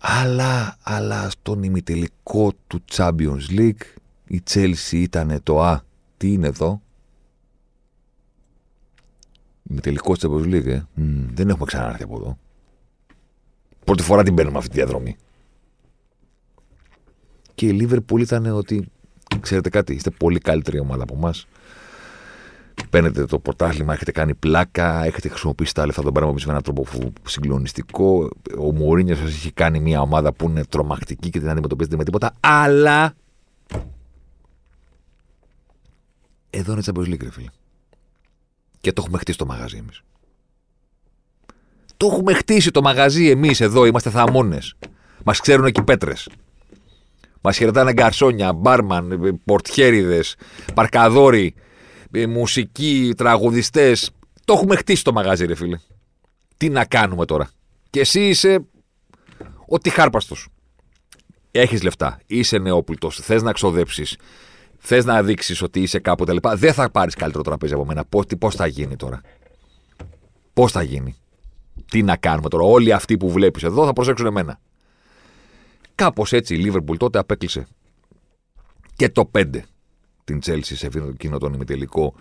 [0.00, 3.84] Αλλά, αλλά στον ημιτελικό του Champions League
[4.26, 5.80] η Chelsea ήταν το Α.
[6.16, 6.82] Τι είναι εδώ,
[9.68, 10.66] με τελικό τη Champions League.
[10.66, 10.82] Ε.
[10.96, 11.26] Mm.
[11.34, 12.38] Δεν έχουμε ξανάρθει από εδώ.
[13.84, 15.16] Πρώτη φορά την παίρνουμε αυτή τη διαδρομή.
[17.54, 18.88] Και η Liverpool ήταν ότι,
[19.40, 21.46] ξέρετε κάτι, είστε πολύ καλύτερη ομάδα από εμάς.
[22.90, 26.86] Παίρνετε το πρωτάθλημα, έχετε κάνει πλάκα, έχετε χρησιμοποιήσει τα λεφτά των πράγμα με έναν τρόπο
[27.26, 28.28] συγκλονιστικό.
[28.58, 32.32] Ο Μουρίνιο σας έχει κάνει μια ομάδα που είναι τρομακτική και την αντιμετωπίζετε με τίποτα.
[32.40, 33.14] Αλλά.
[36.50, 37.48] Εδώ είναι Champions League, φίλε.
[38.86, 40.02] Και το έχουμε χτίσει το μαγαζί εμείς.
[41.96, 44.74] Το έχουμε χτίσει το μαγαζί εμείς εδώ, είμαστε θαμώνες.
[45.24, 46.28] Μας ξέρουν εκεί πέτρες.
[47.40, 50.36] Μας χαιρετάνε γκαρσόνια, μπάρμαν, πορτιέριδες,
[50.74, 51.54] παρκαδόροι,
[52.10, 54.10] ε, μουσικοί, τραγουδιστές.
[54.44, 55.78] Το έχουμε χτίσει το μαγαζί, ρε φίλε.
[56.56, 57.50] Τι να κάνουμε τώρα.
[57.90, 58.66] Και εσύ είσαι
[59.66, 60.36] ότι χάρπαστο.
[61.50, 62.20] Έχεις λεφτά.
[62.26, 63.10] Είσαι νεόπλουτο.
[63.10, 64.16] Θες να ξοδέψεις
[64.86, 68.04] θες να δείξεις ότι είσαι κάπου λοιπά, Δεν θα πάρεις καλύτερο τραπέζι από μένα.
[68.38, 69.20] Πώς θα γίνει τώρα;
[70.52, 71.16] Πώς θα γίνει;
[71.90, 74.60] Τι να κάνουμε τώρα; Όλοι αυτοί που βλέπεις εδώ θα προσέξουν εμένα.
[75.94, 77.66] Κάπως έτσι η Λίβερπουλ τότε απέκλεισε
[78.96, 79.60] και το 5
[80.24, 82.14] την Τσέλση σε εκείνο τον ημιτελικό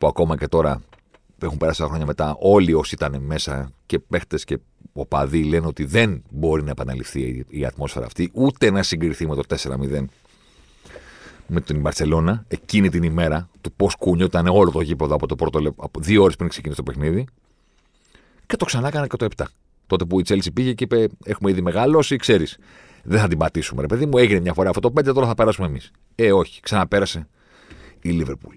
[0.00, 0.82] που ακόμα και τώρα
[1.42, 2.36] έχουν περάσει τα χρόνια μετά.
[2.40, 4.58] Όλοι όσοι ήταν μέσα και παίχτες και
[4.92, 9.42] οπαδοί λένε ότι δεν μπορεί να επαναληφθεί η ατμόσφαιρα αυτή, ούτε να συγκριθεί με το
[9.48, 10.04] 4-0
[11.46, 15.58] με την Μπαρσελόνα εκείνη την ημέρα, του πώς κούνιωταν όλο το γήπεδο από το πρώτο
[15.58, 17.26] λεπτό, δύο ώρες πριν ξεκινήσει το παιχνίδι.
[18.46, 19.44] Και το ξανά έκανα και το 7.
[19.86, 22.58] Τότε που η Τσέλση πήγε και είπε: Έχουμε ήδη μεγαλώσει, ξέρεις.
[23.02, 24.18] Δεν θα την πατήσουμε, ρε παιδί μου.
[24.18, 25.90] Έγινε μια φορά αυτό το 5, τώρα θα περάσουμε εμείς.
[26.14, 27.26] Ε, όχι, ξαναπέρασε.
[28.00, 28.54] η Λίβερπουλ.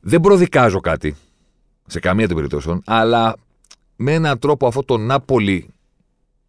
[0.00, 1.16] Δεν προδικάζω κάτι
[1.86, 3.36] σε καμία των περιπτώσεων, αλλά
[3.96, 5.68] με έναν τρόπο αυτό το Νάπολι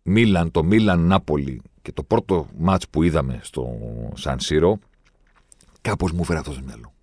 [0.04, 3.70] Μίλαν, το Μίλαν Νάπολι και το πρώτο μάτς που είδαμε στο
[4.14, 4.80] Σαν Σύρο,
[5.82, 6.94] κάπως μου φέρει αυτό στο μυαλό.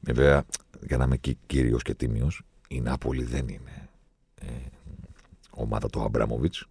[0.00, 0.44] Βέβαια,
[0.86, 3.88] για να είμαι κύριος και τίμιος, η Νάπολη δεν είναι
[4.34, 4.46] ε,
[5.50, 6.66] ομάδα του Αμπράμοβιτς.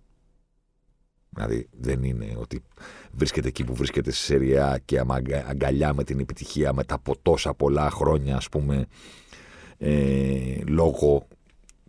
[1.30, 2.64] Δηλαδή δεν είναι ότι
[3.12, 5.00] βρίσκεται εκεί που βρίσκεται σε Σεριά και
[5.48, 8.86] αγκαλιά με την επιτυχία μετά από τόσα πολλά χρόνια ας πούμε
[9.78, 11.28] ε, λόγω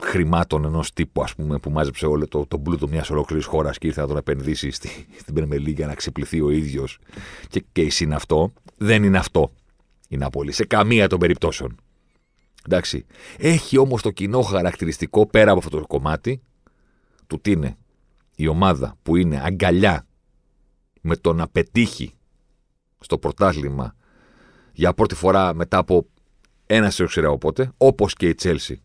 [0.01, 3.87] χρημάτων ενός τύπου ας πούμε, που μάζεψε όλο το, το πλούτο μιας ολόκληρης χώρας και
[3.87, 4.89] ήρθε να τον επενδύσει στη,
[5.21, 6.99] στην Περμελή για να ξυπληθεί ο ίδιος
[7.49, 8.53] και, και είναι αυτό.
[8.77, 9.53] Δεν είναι αυτό
[10.09, 11.77] η Ναπόλη σε καμία των περιπτώσεων.
[12.67, 13.07] Εντάξει.
[13.39, 16.41] Έχει όμως το κοινό χαρακτηριστικό πέρα από αυτό το κομμάτι
[17.27, 17.77] του τι είναι
[18.37, 20.07] η ομάδα που είναι αγκαλιά
[21.01, 22.15] με το να πετύχει
[23.01, 23.95] στο πρωτάθλημα
[24.73, 26.07] για πρώτη φορά μετά από
[26.67, 28.83] ένα σε ξέρω πότε, όπως και η Τσέλσι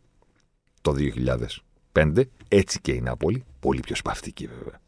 [0.84, 0.96] το
[1.94, 4.82] 2005, έτσι και η Νάπολη, πολύ πιο σπαυτική βέβαια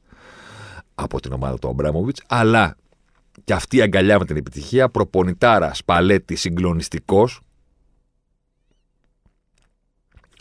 [0.96, 2.78] από την ομάδα του Αμπράμοβιτς, αλλά
[3.44, 7.40] και αυτή η αγκαλιά με την επιτυχία, προπονητάρα, σπαλέτη, συγκλονιστικός,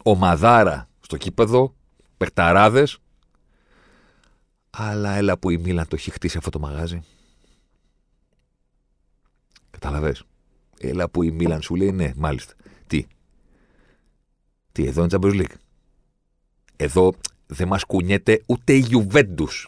[0.03, 1.75] ομαδάρα στο κήπεδο,
[2.17, 2.99] παιχταράδες.
[4.71, 7.03] Αλλά έλα που η Μίλαν το έχει χτίσει αυτό το μαγάζι.
[9.71, 10.25] Καταλαβες.
[10.79, 12.55] Έλα που η Μίλαν σου λέει ναι, μάλιστα.
[12.87, 13.07] Τι.
[14.75, 15.55] Τι, εδώ είναι Champions League.
[16.77, 17.15] Εδώ
[17.47, 19.65] δεν μας κουνιέται ούτε η Juventus.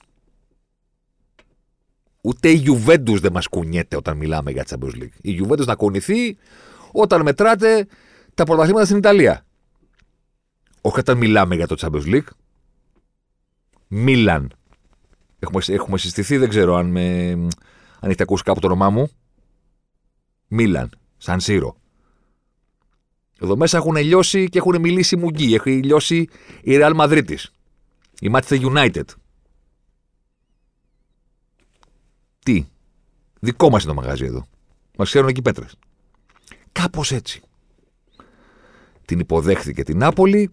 [2.21, 5.16] Ούτε η Juventus δεν μας κουνιέται όταν μιλάμε για Champions League.
[5.21, 6.37] Η Juventus να κουνηθεί
[6.92, 7.87] όταν μετράτε
[8.35, 9.47] τα πρωταθλήματα στην Ιταλία.
[10.81, 12.29] Όχι όταν μιλάμε για το Champions League.
[13.87, 14.53] Μίλαν.
[15.38, 17.51] Έχουμε, έχουμε συστηθεί, δεν ξέρω αν, με, αν
[18.01, 19.11] έχετε ακούσει κάπου το όνομά μου.
[20.49, 20.90] Μίλαν.
[21.16, 21.77] Σαν Σύρο.
[23.40, 25.55] Εδώ μέσα έχουν λιώσει και έχουν μιλήσει μουγγί.
[25.55, 26.16] Έχει λιώσει
[26.62, 27.35] η Real Madrid
[28.20, 29.05] Η Manchester United.
[32.38, 32.66] Τι;
[33.40, 34.46] Δικό μας είναι το μαγαζί εδώ.
[34.96, 35.77] Μας ξέρουν εκεί πέτρες.
[36.72, 37.40] Κάπως έτσι.
[39.05, 40.51] Την υποδέχθηκε την Νάπολη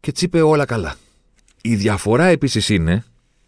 [0.00, 0.96] και τσίπε όλα καλά.
[1.62, 3.04] Η διαφορά επίσης είναι,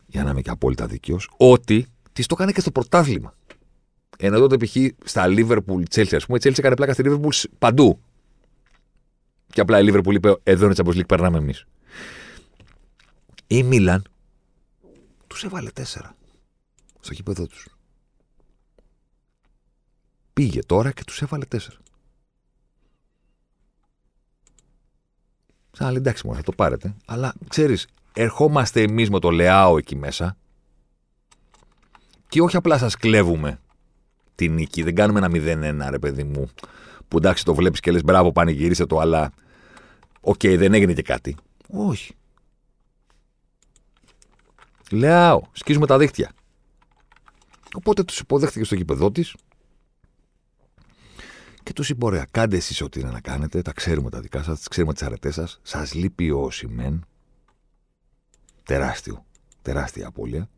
[0.06, 3.34] για να είμαι και απόλυτα δίκαιος, ότι της το έκανε και στο πρωτάθλημα.
[4.22, 4.76] Ενώ τότε π.χ.
[5.04, 8.00] στα Liverpool Chelsea, ας πούμε, η Chelsea έκανε πλάκα στη Liverpool παντού.
[9.52, 11.64] Και απλά η Liverpool είπε: Εδώ είναι Champions League, περνάμε εμείς.
[13.46, 14.04] Η Μίλαν
[15.26, 16.14] τους έβαλε τέσσερα
[17.00, 17.68] στο κήπεδο τους.
[20.32, 21.76] Πήγε τώρα και τους έβαλε τέσσερα.
[25.72, 26.94] Σαν εντάξει, μόνο θα το πάρετε.
[27.04, 30.36] Αλλά ξέρεις, ερχόμαστε εμείς με το Λεάο εκεί μέσα
[32.28, 33.60] και όχι απλά σας κλέβουμε
[34.40, 34.82] τη νίκη.
[34.82, 35.28] Δεν κάνουμε ένα
[35.86, 36.48] 0-1, ρε παιδί μου.
[37.08, 39.32] Που εντάξει, το βλέπεις και λες μπράβο, πανηγύρισέ το, αλλά.
[40.20, 41.36] OK, okay, δεν έγινε και κάτι.
[41.68, 42.14] Όχι.
[44.90, 46.32] Λεάο, σκίζουμε τα δίχτυα.
[47.74, 49.34] Οπότε τους υποδέχτηκε στο γήπεδό της
[51.62, 53.62] και τους είπε: Ωραία, κάντε εσείς ό,τι είναι να κάνετε.
[53.62, 55.60] Τα ξέρουμε τα δικά σας, ξέρουμε τις αρετές σας.
[55.62, 57.04] Σας λείπει ο Οσιμέν.
[58.62, 59.24] Τεράστιο.
[59.62, 60.48] Τεράστια απώλεια.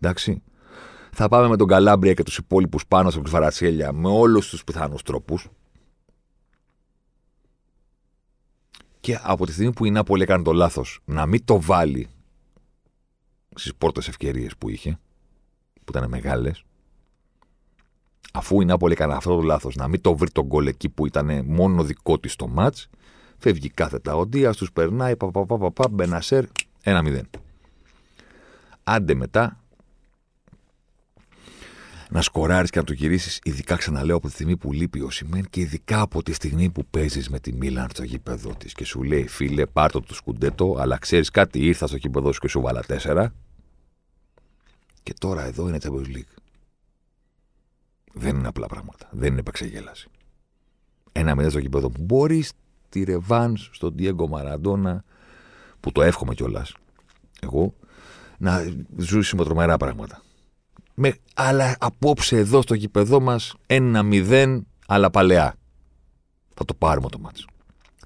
[0.00, 0.42] Εντάξει.
[1.12, 5.02] Θα πάμε με τον Καλάμπρια και τους υπόλοιπους πάνω στον Κβαρατσέλια με όλους τους πιθανούς
[5.02, 5.48] τρόπους.
[9.00, 12.08] Και από τη στιγμή που η Νάπολη έκανε το λάθος να μην το βάλει
[13.54, 14.98] στις πρώτες ευκαιρίες που είχε,
[15.84, 16.64] που ήταν μεγάλες,
[18.32, 21.06] αφού η Νάπολη έκανε αυτό το λάθος να μην το βρει τον γκολ εκεί που
[21.06, 22.76] ήταν μόνο δικό της το ματ,
[23.38, 26.44] φεύγει κάθετα ο Ντία, του περνάει, παπαπαπαπα, Μπενασέρ,
[26.84, 27.20] 1-0.
[28.84, 29.59] Άντε μετά
[32.10, 35.44] να σκοράρεις και να το γυρίσεις, ειδικά ξαναλέω από τη στιγμή που λείπει ο Σιμέν
[35.50, 39.02] και ειδικά από τη στιγμή που παίζεις με τη Μίλαν στο γήπεδο της και σου
[39.02, 42.82] λέει φίλε, πάρτο το σκουντέτο, αλλά ξέρεις κάτι, ήρθα στο γήπεδο σου και σου βάλα
[42.82, 43.34] τέσσερα.
[45.02, 46.34] Και τώρα εδώ είναι Champions League.
[48.12, 49.08] Δεν είναι απλά πράγματα.
[49.12, 50.08] Δεν είναι επεξεγέλαση.
[51.12, 52.52] Ένα μηδέν στο γήπεδο που μπορείς
[52.88, 55.04] τη ρεβάνς στον Diego Μαραντόνα,
[55.80, 56.74] που το εύχομαι κιόλας.
[57.40, 57.74] Εγώ
[58.38, 60.22] να ζούσουμε τρομερά πράγματα.
[61.02, 65.54] Με, αλλά απόψε εδώ στο γήπεδό μας ένα μηδέν, αλλά παλαιά.
[66.54, 67.46] Θα το πάρουμε το μάτσο.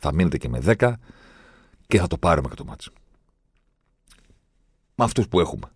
[0.01, 0.93] Θα μείνετε και με 10
[1.87, 2.93] και θα το πάρουμε και το μάτσο.
[4.95, 5.67] Με αυτούς που έχουμε.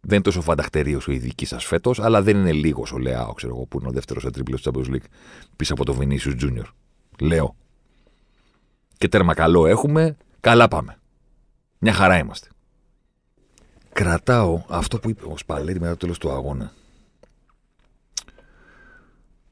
[0.00, 3.54] Δεν είναι τόσο φανταχτερίος ο ειδικής σας φέτος, αλλά δεν είναι λίγος ο Λεάο, ξέρω
[3.54, 5.08] εγώ, που είναι ο δεύτερος σε τρίπλο της Champions League
[5.56, 6.66] πίσω από το Vinicius Junior.
[7.20, 7.56] Λέω.
[8.98, 10.98] Και τέρμα καλό έχουμε, καλά πάμε.
[11.78, 12.48] Μια χαρά είμαστε.
[13.92, 16.72] Κρατάω αυτό που είπε ο Σπαλέτη μετά το τέλος του αγώνα.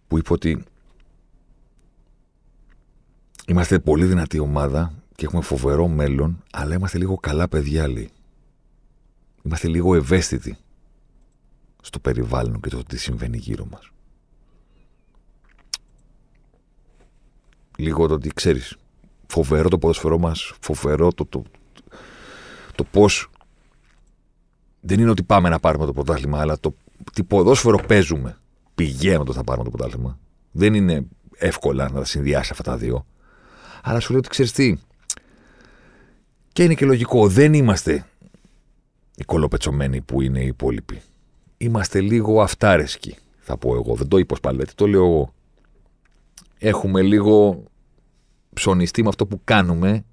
[0.09, 0.65] που είπε ότι
[3.47, 8.11] είμαστε πολύ δυνατή ομάδα και έχουμε φοβερό μέλλον, αλλά είμαστε λίγο καλά παιδιά άλλοι.
[9.43, 10.57] Είμαστε λίγο ευαίσθητοι
[11.83, 13.91] στο περιβάλλον και το τι συμβαίνει γύρω μας.
[17.79, 18.77] Λίγο το ότι ξέρεις,
[19.27, 21.43] φοβερό το ποδοσφαιρό μας, φοβερό το, το,
[22.75, 23.31] το πώς
[24.87, 26.75] δεν είναι ότι πάμε να πάρουμε το πρωτάθλημα, αλλά το
[27.13, 28.39] τι ποδόσφαιρο παίζουμε
[28.75, 30.19] πηγαίνοντας να πάρουμε το πρωτάθλημα.
[30.53, 31.07] Δεν είναι
[31.37, 33.07] εύκολα να τα συνδυάσει αυτά τα δύο.
[33.83, 34.77] Αλλά σου λέω ότι ξέρεις τι.
[36.53, 37.29] Και είναι και λογικό.
[37.29, 38.07] Δεν είμαστε
[39.15, 41.01] οι κολοπετσωμένοι που είναι οι υπόλοιποι.
[41.57, 43.95] Είμαστε λίγο αυτάρεσκοι, θα πω εγώ.
[43.95, 45.35] Δεν το είπα παλέτη, το λέω εγώ.
[46.59, 47.63] Έχουμε λίγο
[48.53, 50.05] ψωνιστεί με αυτό που κάνουμε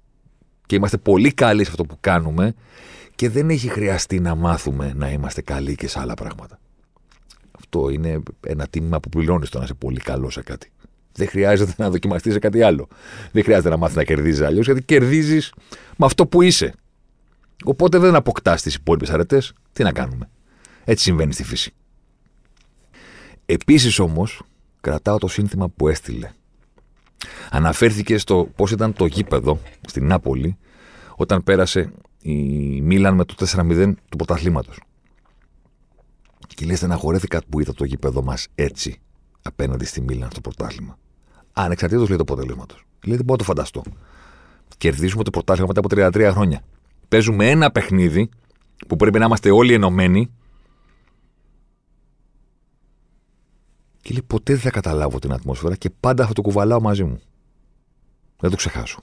[0.66, 2.54] και είμαστε πολύ καλοί σε αυτό που κάνουμε
[3.14, 6.58] και δεν έχει χρειαστεί να μάθουμε να είμαστε καλοί και σε άλλα πράγματα.
[7.52, 10.70] Αυτό είναι ένα τίμημα που πληρώνεις το να είσαι πολύ καλό σε κάτι.
[11.12, 12.88] Δεν χρειάζεται να δοκιμαστείς σε κάτι άλλο.
[13.32, 15.52] Δεν χρειάζεται να μάθεις να κερδίζεις αλλιώς, γιατί κερδίζεις
[15.96, 16.74] με αυτό που είσαι.
[17.64, 19.52] Οπότε δεν αποκτάς τις υπόλοιπες αρετές.
[19.72, 20.30] Τι να κάνουμε.
[20.84, 21.74] Έτσι συμβαίνει στη φύση.
[23.46, 24.42] Επίσης όμως,
[24.80, 26.30] κρατάω το σύνθημα που έστειλε.
[27.50, 30.56] Αναφέρθηκε στο πώς ήταν το γήπεδο στην Νάπολη
[31.16, 31.92] όταν πέρασε
[32.26, 34.80] η Μίλαν με το 4-0 του πρωταθλήματος.
[36.46, 39.00] Και λέει στεναχωρέθηκα που είδα το γήπεδο μας έτσι
[39.42, 40.98] απέναντι στη Μίλαν στο πρωτάθλημα.
[41.52, 42.86] Ανεξαρτήτως λέει του αποτελέσματος.
[43.04, 43.82] Λέει δεν μπορώ να το φανταστώ.
[44.78, 46.62] Κερδίζουμε το πρωτάθλημα μετά από 33 χρόνια.
[47.08, 48.28] Παίζουμε ένα παιχνίδι
[48.88, 50.30] που πρέπει να είμαστε όλοι ενωμένοι.
[54.00, 57.20] Και λέει ποτέ δεν θα καταλάβω την ατμόσφαιρα και πάντα θα το κουβαλάω μαζί μου.
[58.40, 59.02] Δεν το ξεχάσω.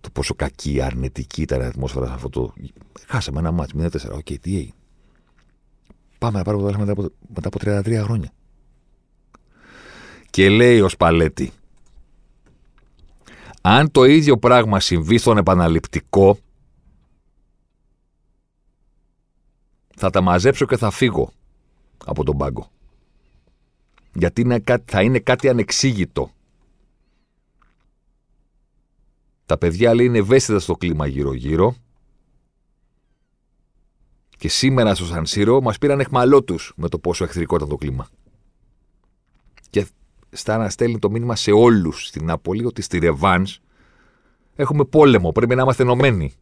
[0.00, 2.52] Το πόσο κακή, αρνητική ήταν η ατμόσφαιρα σε αυτό το.
[3.06, 3.88] Χάσαμε ένα ματς, 0-4.
[4.12, 4.74] OK, okay, τι έγινε.
[6.18, 8.32] Πάμε να πάρουμε το μετά από, μετά από 33 χρόνια.
[10.30, 11.52] Και λέει ο Σπαλέτη,
[13.62, 16.38] αν το ίδιο πράγμα συμβεί στον επαναληπτικό,
[19.96, 21.32] θα τα μαζέψω και θα φύγω
[22.04, 22.70] από τον πάγκο.
[24.14, 26.30] Γιατί είναι, θα είναι κάτι ανεξήγητο.
[29.50, 31.74] Τα παιδιά λέει είναι ευαίσθητα στο κλίμα γύρω-γύρω
[34.36, 38.08] και σήμερα στο Σανσίρο μας πήραν εχμαλώτους με το πόσο εχθρικό ήταν το κλίμα.
[39.70, 39.86] Και
[40.30, 43.60] στα να στέλνει το μήνυμα σε όλους στην Νάπολη ότι στη Ρεβάνς
[44.56, 45.32] έχουμε πόλεμο.
[45.32, 46.32] Πρέπει να είμαστε ενωμένοι.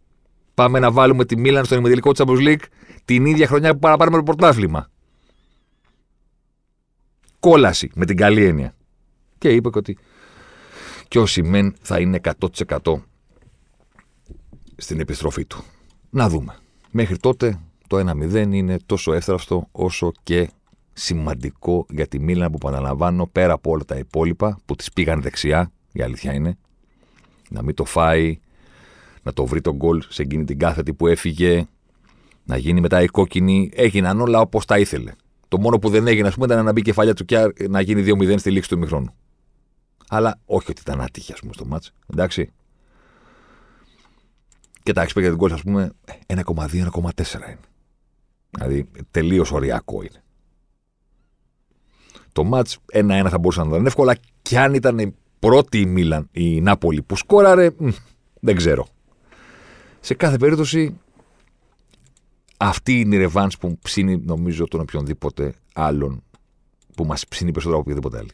[0.54, 2.64] Πάμε να βάλουμε τη Μίλαν στον ημιτελικό της Champions League
[3.04, 4.90] την ίδια χρονιά που παραπάρουμε το πρωτάθλημα.
[7.40, 8.74] Κόλαση με την καλή έννοια.
[9.38, 9.98] Και είπε ότι
[11.08, 12.94] και ο Σιμέν θα είναι 100%
[14.76, 15.64] στην επιστροφή του.
[16.10, 16.56] Να δούμε.
[16.90, 20.50] Μέχρι τότε το 1-0 είναι τόσο εύθραυστο όσο και
[20.92, 25.72] σημαντικό για τη Μίλαν που επαναλαμβάνω πέρα από όλα τα υπόλοιπα που τις πήγαν δεξιά,
[25.92, 26.58] η αλήθεια είναι,
[27.50, 28.38] να μην το φάει,
[29.22, 31.66] να το βρει τον γκολ σε εκείνη την κάθετη που έφυγε,
[32.44, 33.70] να γίνει μετά η κόκκινη.
[33.74, 35.12] Έγιναν όλα όπως τα ήθελε.
[35.48, 38.02] Το μόνο που δεν έγινε, ας πούμε, ήταν να μπει κεφάλια του και να γίνει
[38.06, 39.14] 2-0 στη λήξη του ημιχρόνου.
[40.08, 41.92] Αλλά όχι ότι ήταν άτυχη, ας πούμε, στο μάτς.
[42.06, 42.52] Εντάξει.
[44.82, 45.92] Και τα expected goals, ας πούμε,
[46.26, 47.58] 1,2-1,4 είναι.
[48.50, 50.22] Δηλαδή τελείως οριακό είναι.
[52.32, 56.60] Το μάτς 1-1 θα μπορούσε να ήταν εύκολα και αν ήταν πρώτη η Μίλαν, η
[56.60, 57.70] Νάπολη που σκόραρε,
[58.40, 58.88] δεν ξέρω.
[60.00, 61.00] Σε κάθε περίπτωση
[62.56, 66.22] αυτή είναι η ρεβάνς που ψήνει νομίζω τον οποιονδήποτε άλλον
[66.96, 68.30] που μας ψήνει περισσότερο από οποιοδήποτε άλλο.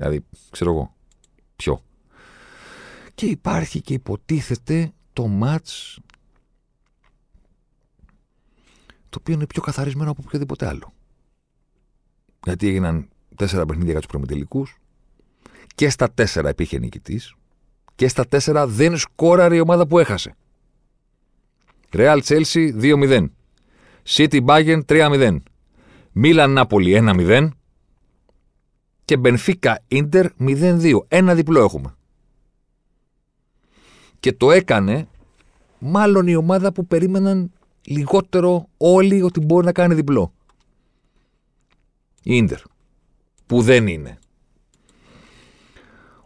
[0.00, 0.94] Ε, δηλαδή, ξέρω εγώ,
[1.56, 1.82] ποιο.
[3.14, 5.98] Και υπάρχει και υποτίθεται το μάτς
[9.08, 10.92] το οποίο είναι πιο καθαρισμένο από οποιοδήποτε άλλο.
[12.44, 14.66] Γιατί έγιναν τέσσερα παιχνίδια για τους προμετελικού
[15.74, 17.34] και στα τέσσερα υπήρχε νικητής
[17.94, 20.34] και στα τέσσερα δεν σκόραρε η ομάδα που έχασε.
[21.92, 23.26] Real Chelsea 2-0.
[24.08, 25.36] City Bayern 3-0.
[26.14, 27.48] Milan Napoli 1-0.
[29.10, 30.98] Και Benfica Inter 0-2.
[31.08, 31.94] Ένα διπλό έχουμε.
[34.20, 35.08] Και το έκανε
[35.78, 37.52] μάλλον η ομάδα που περίμεναν
[37.84, 40.32] λιγότερο όλοι ότι μπορεί να κάνει διπλό.
[42.22, 42.60] Η Ίντερ.
[43.46, 44.18] Που δεν είναι.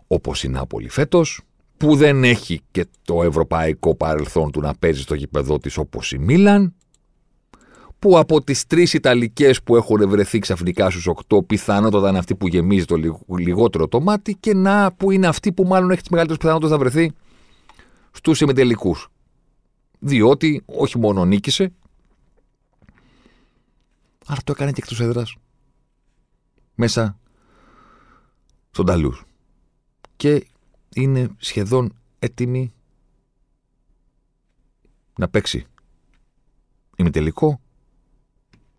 [0.06, 1.40] Όπως η Νάπολη φέτος,
[1.76, 6.18] που δεν έχει και το ευρωπαϊκό παρελθόν του να παίζει στο γήπεδό της όπως η
[6.18, 6.74] Μίλαν,
[8.04, 12.48] που από τις τρεις Ιταλικές που έχουν βρεθεί ξαφνικά στους οκτώ πιθανότατα είναι αυτή που
[12.48, 12.96] γεμίζει το
[13.38, 16.78] λιγότερο το μάτι και να που είναι αυτή που μάλλον έχει τις μεγαλύτερες πιθανότητες να
[16.78, 17.12] βρεθεί
[18.10, 19.08] στους ημιτελικούς
[19.98, 21.72] διότι όχι μόνο νίκησε,
[24.26, 25.36] αλλά το έκανε και εκτός έδρας
[26.74, 27.18] μέσα
[28.70, 29.24] στον Ταλούς.
[30.16, 30.46] Και
[30.94, 32.72] είναι σχεδόν έτοιμη
[35.18, 35.66] να παίξει
[36.96, 37.58] ημιτελικό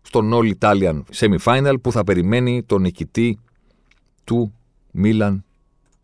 [0.06, 3.38] στον All Italian Semi-Final που θα περιμένει τον νικητή
[4.24, 4.54] του
[4.90, 5.44] Μίλαν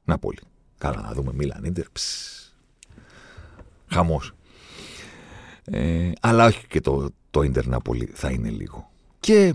[0.04, 0.38] Ναπόλη.
[0.78, 1.86] Καλά να δούμε Μίλαν Ίντερ.
[3.86, 4.32] Χαμός.
[5.64, 8.90] Ε, αλλά όχι και το, το Ίντερ Ναπόλη θα είναι λίγο.
[9.20, 9.54] Και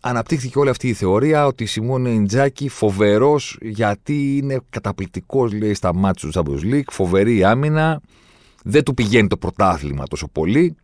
[0.00, 6.30] αναπτύχθηκε όλη αυτή η θεωρία ότι Σιμώνε Ιντζάκη φοβερός γιατί είναι καταπληκτικός, λέει, στα μάτια
[6.30, 8.00] του Champions League, φοβερή άμυνα.
[8.64, 10.76] Δεν του πηγαίνει το πρωτάθλημα τόσο πολύ,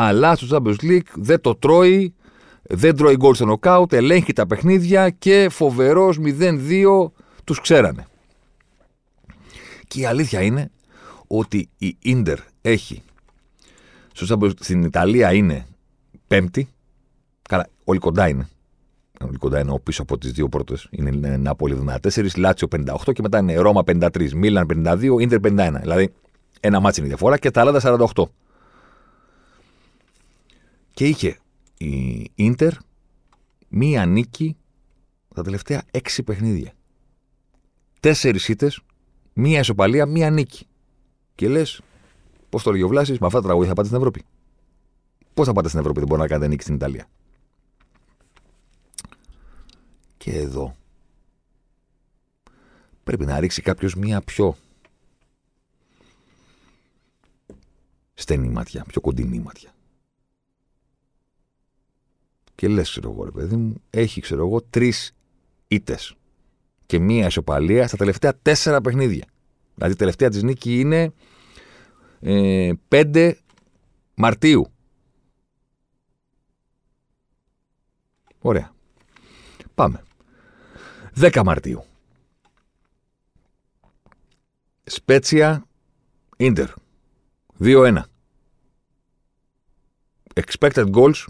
[0.00, 2.14] αλλά στο Champions League δεν το τρώει,
[2.62, 7.10] δεν τρώει γκολ στο νοκάουτ, ελέγχει τα παιχνίδια και φοβερός 0-2
[7.44, 8.06] τους ξέρανε.
[9.86, 10.70] Και η αλήθεια είναι
[11.26, 13.02] ότι η Ίντερ έχει.
[14.60, 15.66] Στην Ιταλία είναι
[16.26, 16.68] πέμπτη.
[17.48, 18.48] Καλά, όλοι κοντά είναι.
[19.26, 20.88] Όλοι κοντά είναι πίσω από τις δύο πρώτες.
[20.90, 25.80] Είναι Νάπολη 14, Λάτσιο 58 και μετά είναι Ρώμα 53, Μίλαν 52, Ίντερ 51.
[25.80, 26.12] Δηλαδή
[26.60, 27.80] ένα ματς είναι η διαφορά και τα άλλα
[28.14, 28.22] 48.
[30.98, 31.38] Και είχε
[31.78, 32.72] η Ίντερ
[33.68, 34.56] μία νίκη
[35.34, 36.72] τα τελευταία έξι παιχνίδια.
[38.00, 38.72] Τέσσερις ήττες,
[39.32, 40.66] μία ισοπαλία, μία νίκη.
[41.34, 41.80] Και λες,
[42.48, 44.24] πώς το λέει ο Βλάσης, με αυτά τα τραγούδια θα πάτε στην Ευρώπη.
[45.34, 47.08] Πώς θα πάτε στην Ευρώπη, δεν μπορεί να κάνετε νίκη στην Ιταλία.
[50.16, 50.76] Και εδώ
[53.04, 54.56] πρέπει να ρίξει κάποιος μία πιο
[58.14, 59.72] στενή ματιά, πιο κοντινή ματιά.
[62.58, 65.12] Και λες, ξέρω εγώ, ρε παιδί μου, έχει, ξέρω εγώ, τρεις
[65.68, 66.16] ήττες
[66.86, 69.26] και μία ισοπαλία στα τελευταία τέσσερα παιχνίδια.
[69.74, 71.12] Δηλαδή, η τελευταία της νίκη είναι
[72.20, 73.32] ε, 5
[74.14, 74.66] Μαρτίου.
[78.38, 78.74] Ωραία.
[79.74, 80.02] Πάμε.
[81.20, 81.84] 10 Μαρτίου.
[84.84, 85.66] Σπέτσια
[86.36, 86.68] Ίντερ.
[87.60, 87.98] 2-1.
[90.34, 91.24] Expected goals.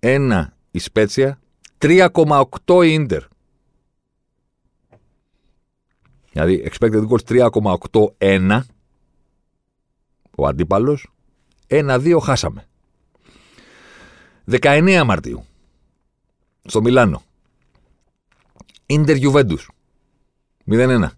[0.00, 1.40] 1 η Σπέτσια.
[1.78, 3.22] 3,8 η Ίντερ.
[6.32, 7.50] Δηλαδή, expected goals
[8.18, 8.60] 3,81
[10.36, 11.10] ο αντίπαλος.
[11.66, 12.66] 1-2 χάσαμε.
[14.50, 15.44] 19 Μαρτίου.
[16.64, 17.22] Στο Μιλάνο.
[18.86, 19.66] Ίντερ Juventus.
[20.66, 21.08] 0-1.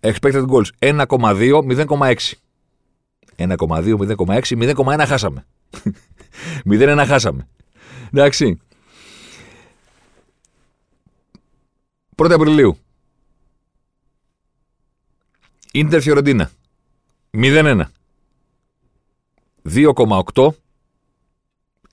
[0.00, 2.32] Expected goals 1,2, 0,6.
[3.36, 5.46] 1,2, 0,6, 0,1 χάσαμε.
[6.64, 7.48] 0-1 χάσαμε.
[8.12, 8.60] Εντάξει.
[12.16, 12.78] 1 Απριλίου.
[15.72, 16.50] Ίντερ Φιωρεντίνα.
[17.30, 17.84] 0-1.
[19.62, 20.50] 2,8.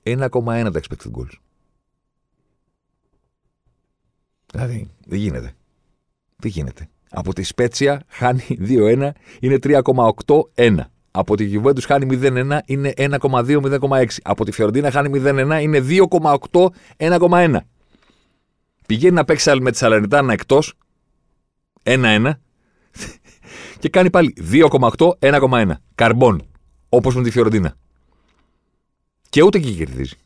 [0.02, 1.34] 1,1 τα expected goals.
[4.52, 5.54] Δηλαδή, δεν γίνεται.
[6.36, 6.88] Δεν γίνεται.
[7.10, 10.78] Από τη Σπέτσια χάνει 2-1, είναι 3,8-1.
[11.18, 14.06] Από τη Juventus χάνει 0-1, είναι 1,2-0,6.
[14.22, 15.84] Από τη Φιωρεντίνα χάνει 0-1, είναι
[16.98, 17.56] 2,8-1,1.
[18.86, 20.74] Πηγαίνει να παίξει με τη Σαλανιτάνα εκτός
[21.82, 22.30] 1-1
[23.80, 25.70] και κάνει πάλι 2,8-1,1.
[25.94, 26.42] Καρμπόν.
[26.88, 27.76] Όπως με τη Φιωρεντίνα.
[29.28, 30.16] Και ούτε εκεί κερδίζει.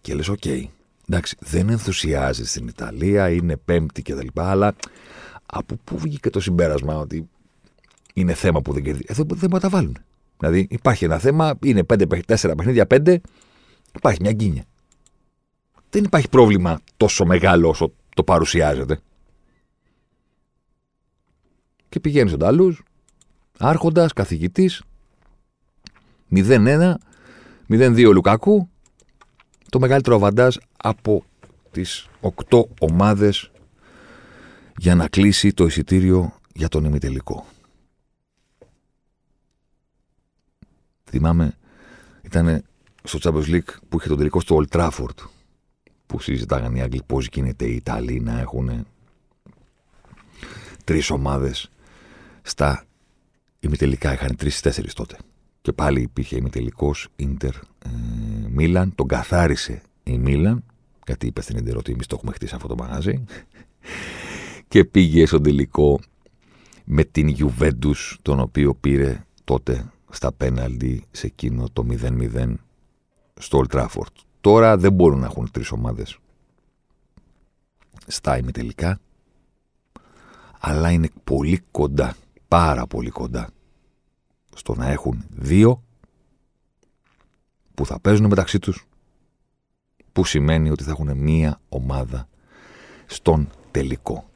[0.00, 0.38] Και λες, OK.
[0.44, 0.64] Okay,
[1.08, 4.26] εντάξει, δεν ενθουσιάζει στην Ιταλία, είναι πέμπτη κτλ.
[4.34, 4.74] Αλλά
[5.46, 7.28] από πού βγήκε το συμπέρασμα ότι
[8.18, 9.04] είναι θέμα που δεν κερδίζει.
[9.08, 9.96] Εδώ δεν μπορεί να τα βάλουν.
[10.38, 13.16] Δηλαδή υπάρχει ένα θέμα, είναι 5, 4 παιχνίδια, 5,
[13.96, 14.64] υπάρχει μια γκίνια.
[15.90, 19.00] Δεν υπάρχει πρόβλημα τόσο μεγάλο όσο το παρουσιάζεται.
[21.88, 22.82] Και πηγαίνεις στον Ταλούς,
[23.58, 24.82] άρχοντας, καθηγητής,
[26.30, 26.98] 0-1,
[27.68, 28.68] 0-2 Λουκάκου,
[29.68, 31.24] το μεγαλύτερο αβαντάζ από
[31.70, 33.50] τις 8 ομάδες
[34.76, 37.46] για να κλείσει το εισιτήριο για τον ημιτελικό.
[41.08, 41.56] Θυμάμαι,
[42.22, 42.62] ήταν
[43.02, 45.28] στο Champions League που είχε τον τελικό στο Old Trafford
[46.06, 48.86] που συζητάγαν οι Άγγλοι πώς γίνεται οι Ιταλοί να έχουν
[50.84, 51.70] τρεις ομάδες
[52.42, 52.84] στα
[53.60, 54.12] ημιτελικά.
[54.12, 55.16] Είχαν τρεις-τέσσερις τότε.
[55.60, 57.54] Και πάλι υπήρχε ημιτελικός Ιντερ
[58.48, 58.94] Μίλαν.
[58.94, 60.64] Τον καθάρισε η Μίλαν.
[61.06, 63.24] Γιατί είπε στην Ιντερ ότι εμείς το έχουμε χτίσει αυτό το μαγαζί.
[64.68, 66.00] και πήγε στον τελικό
[66.84, 72.54] με την Juventus, τον οποίο πήρε τότε στα πέναλτι σε εκείνο το 0-0
[73.38, 74.12] στο Old Trafford.
[74.40, 76.18] Τώρα δεν μπορούν να έχουν τρεις ομάδες
[78.06, 79.00] στα ημιτελικά,
[80.58, 82.16] αλλά είναι πολύ κοντά,
[82.48, 83.50] πάρα πολύ κοντά
[84.56, 85.82] στο να έχουν δύο
[87.74, 88.86] που θα παίζουν μεταξύ τους
[90.12, 92.28] που σημαίνει ότι θα έχουν μία ομάδα
[93.06, 94.28] στον τελικό.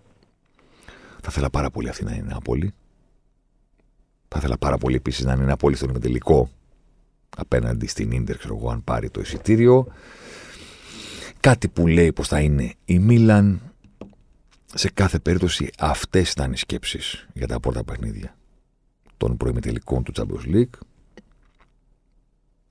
[1.21, 2.75] Θα ήθελα πάρα πολύ αυτή να είναι η Νάπολη.
[4.33, 6.51] Θα ήθελα πάρα πολύ επίσης να είναι η Νάπολη στον τελικό
[7.37, 9.87] απέναντι στην ντερ, ξέρω εγώ, αν πάρει το εισιτήριο.
[11.41, 13.61] Κάτι που λέει πως θα είναι η Μίλαν.
[14.75, 18.37] Σε κάθε περίπτωση αυτές ήταν οι σκέψεις για τα πρώτα παιχνίδια
[19.17, 20.79] των προημιτελικών του Champions League.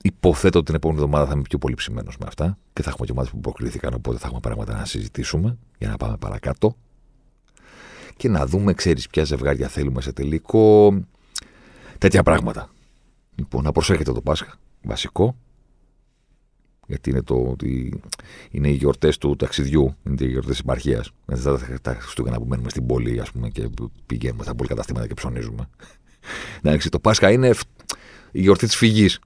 [0.02, 3.06] Υποθέτω ότι την επόμενη εβδομάδα θα είμαι πιο πολύ ψημένος με αυτά και θα έχουμε
[3.06, 3.94] και ομάδε που προκρίθηκαν.
[3.94, 6.76] Οπότε θα έχουμε πράγματα να συζητήσουμε για να πάμε παρακάτω
[8.16, 10.94] και να δούμε, ξέρεις, ποια ζευγάρια θέλουμε σε τελικό.
[12.02, 12.70] Τέτοια πράγματα.
[13.34, 14.54] Λοιπόν, να προσέχετε το Πάσχα.
[14.82, 15.36] Βασικό.
[16.86, 18.00] Γιατί είναι, το, ότι
[18.50, 21.12] είναι οι γιορτές του ταξιδιού, είναι οι γιορτές επαρχίας.
[21.24, 23.68] Δεν θα τα Χριστούγεννα που μένουμε στην πόλη ας πούμε, και
[24.06, 25.68] πηγαίνουμε στα πολυκαταστήματα και ψωνίζουμε.
[26.62, 27.50] Εντάξει, το Πάσχα είναι
[28.30, 29.20] η γιορτή της φυγής.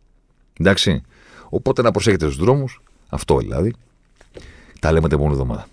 [0.58, 1.02] Εντάξει.
[1.48, 2.82] Οπότε να προσέχετε στου δρόμους.
[3.08, 3.74] Αυτό δηλαδή.
[4.80, 5.66] Τα λέμε την επόμενη εβδομάδα.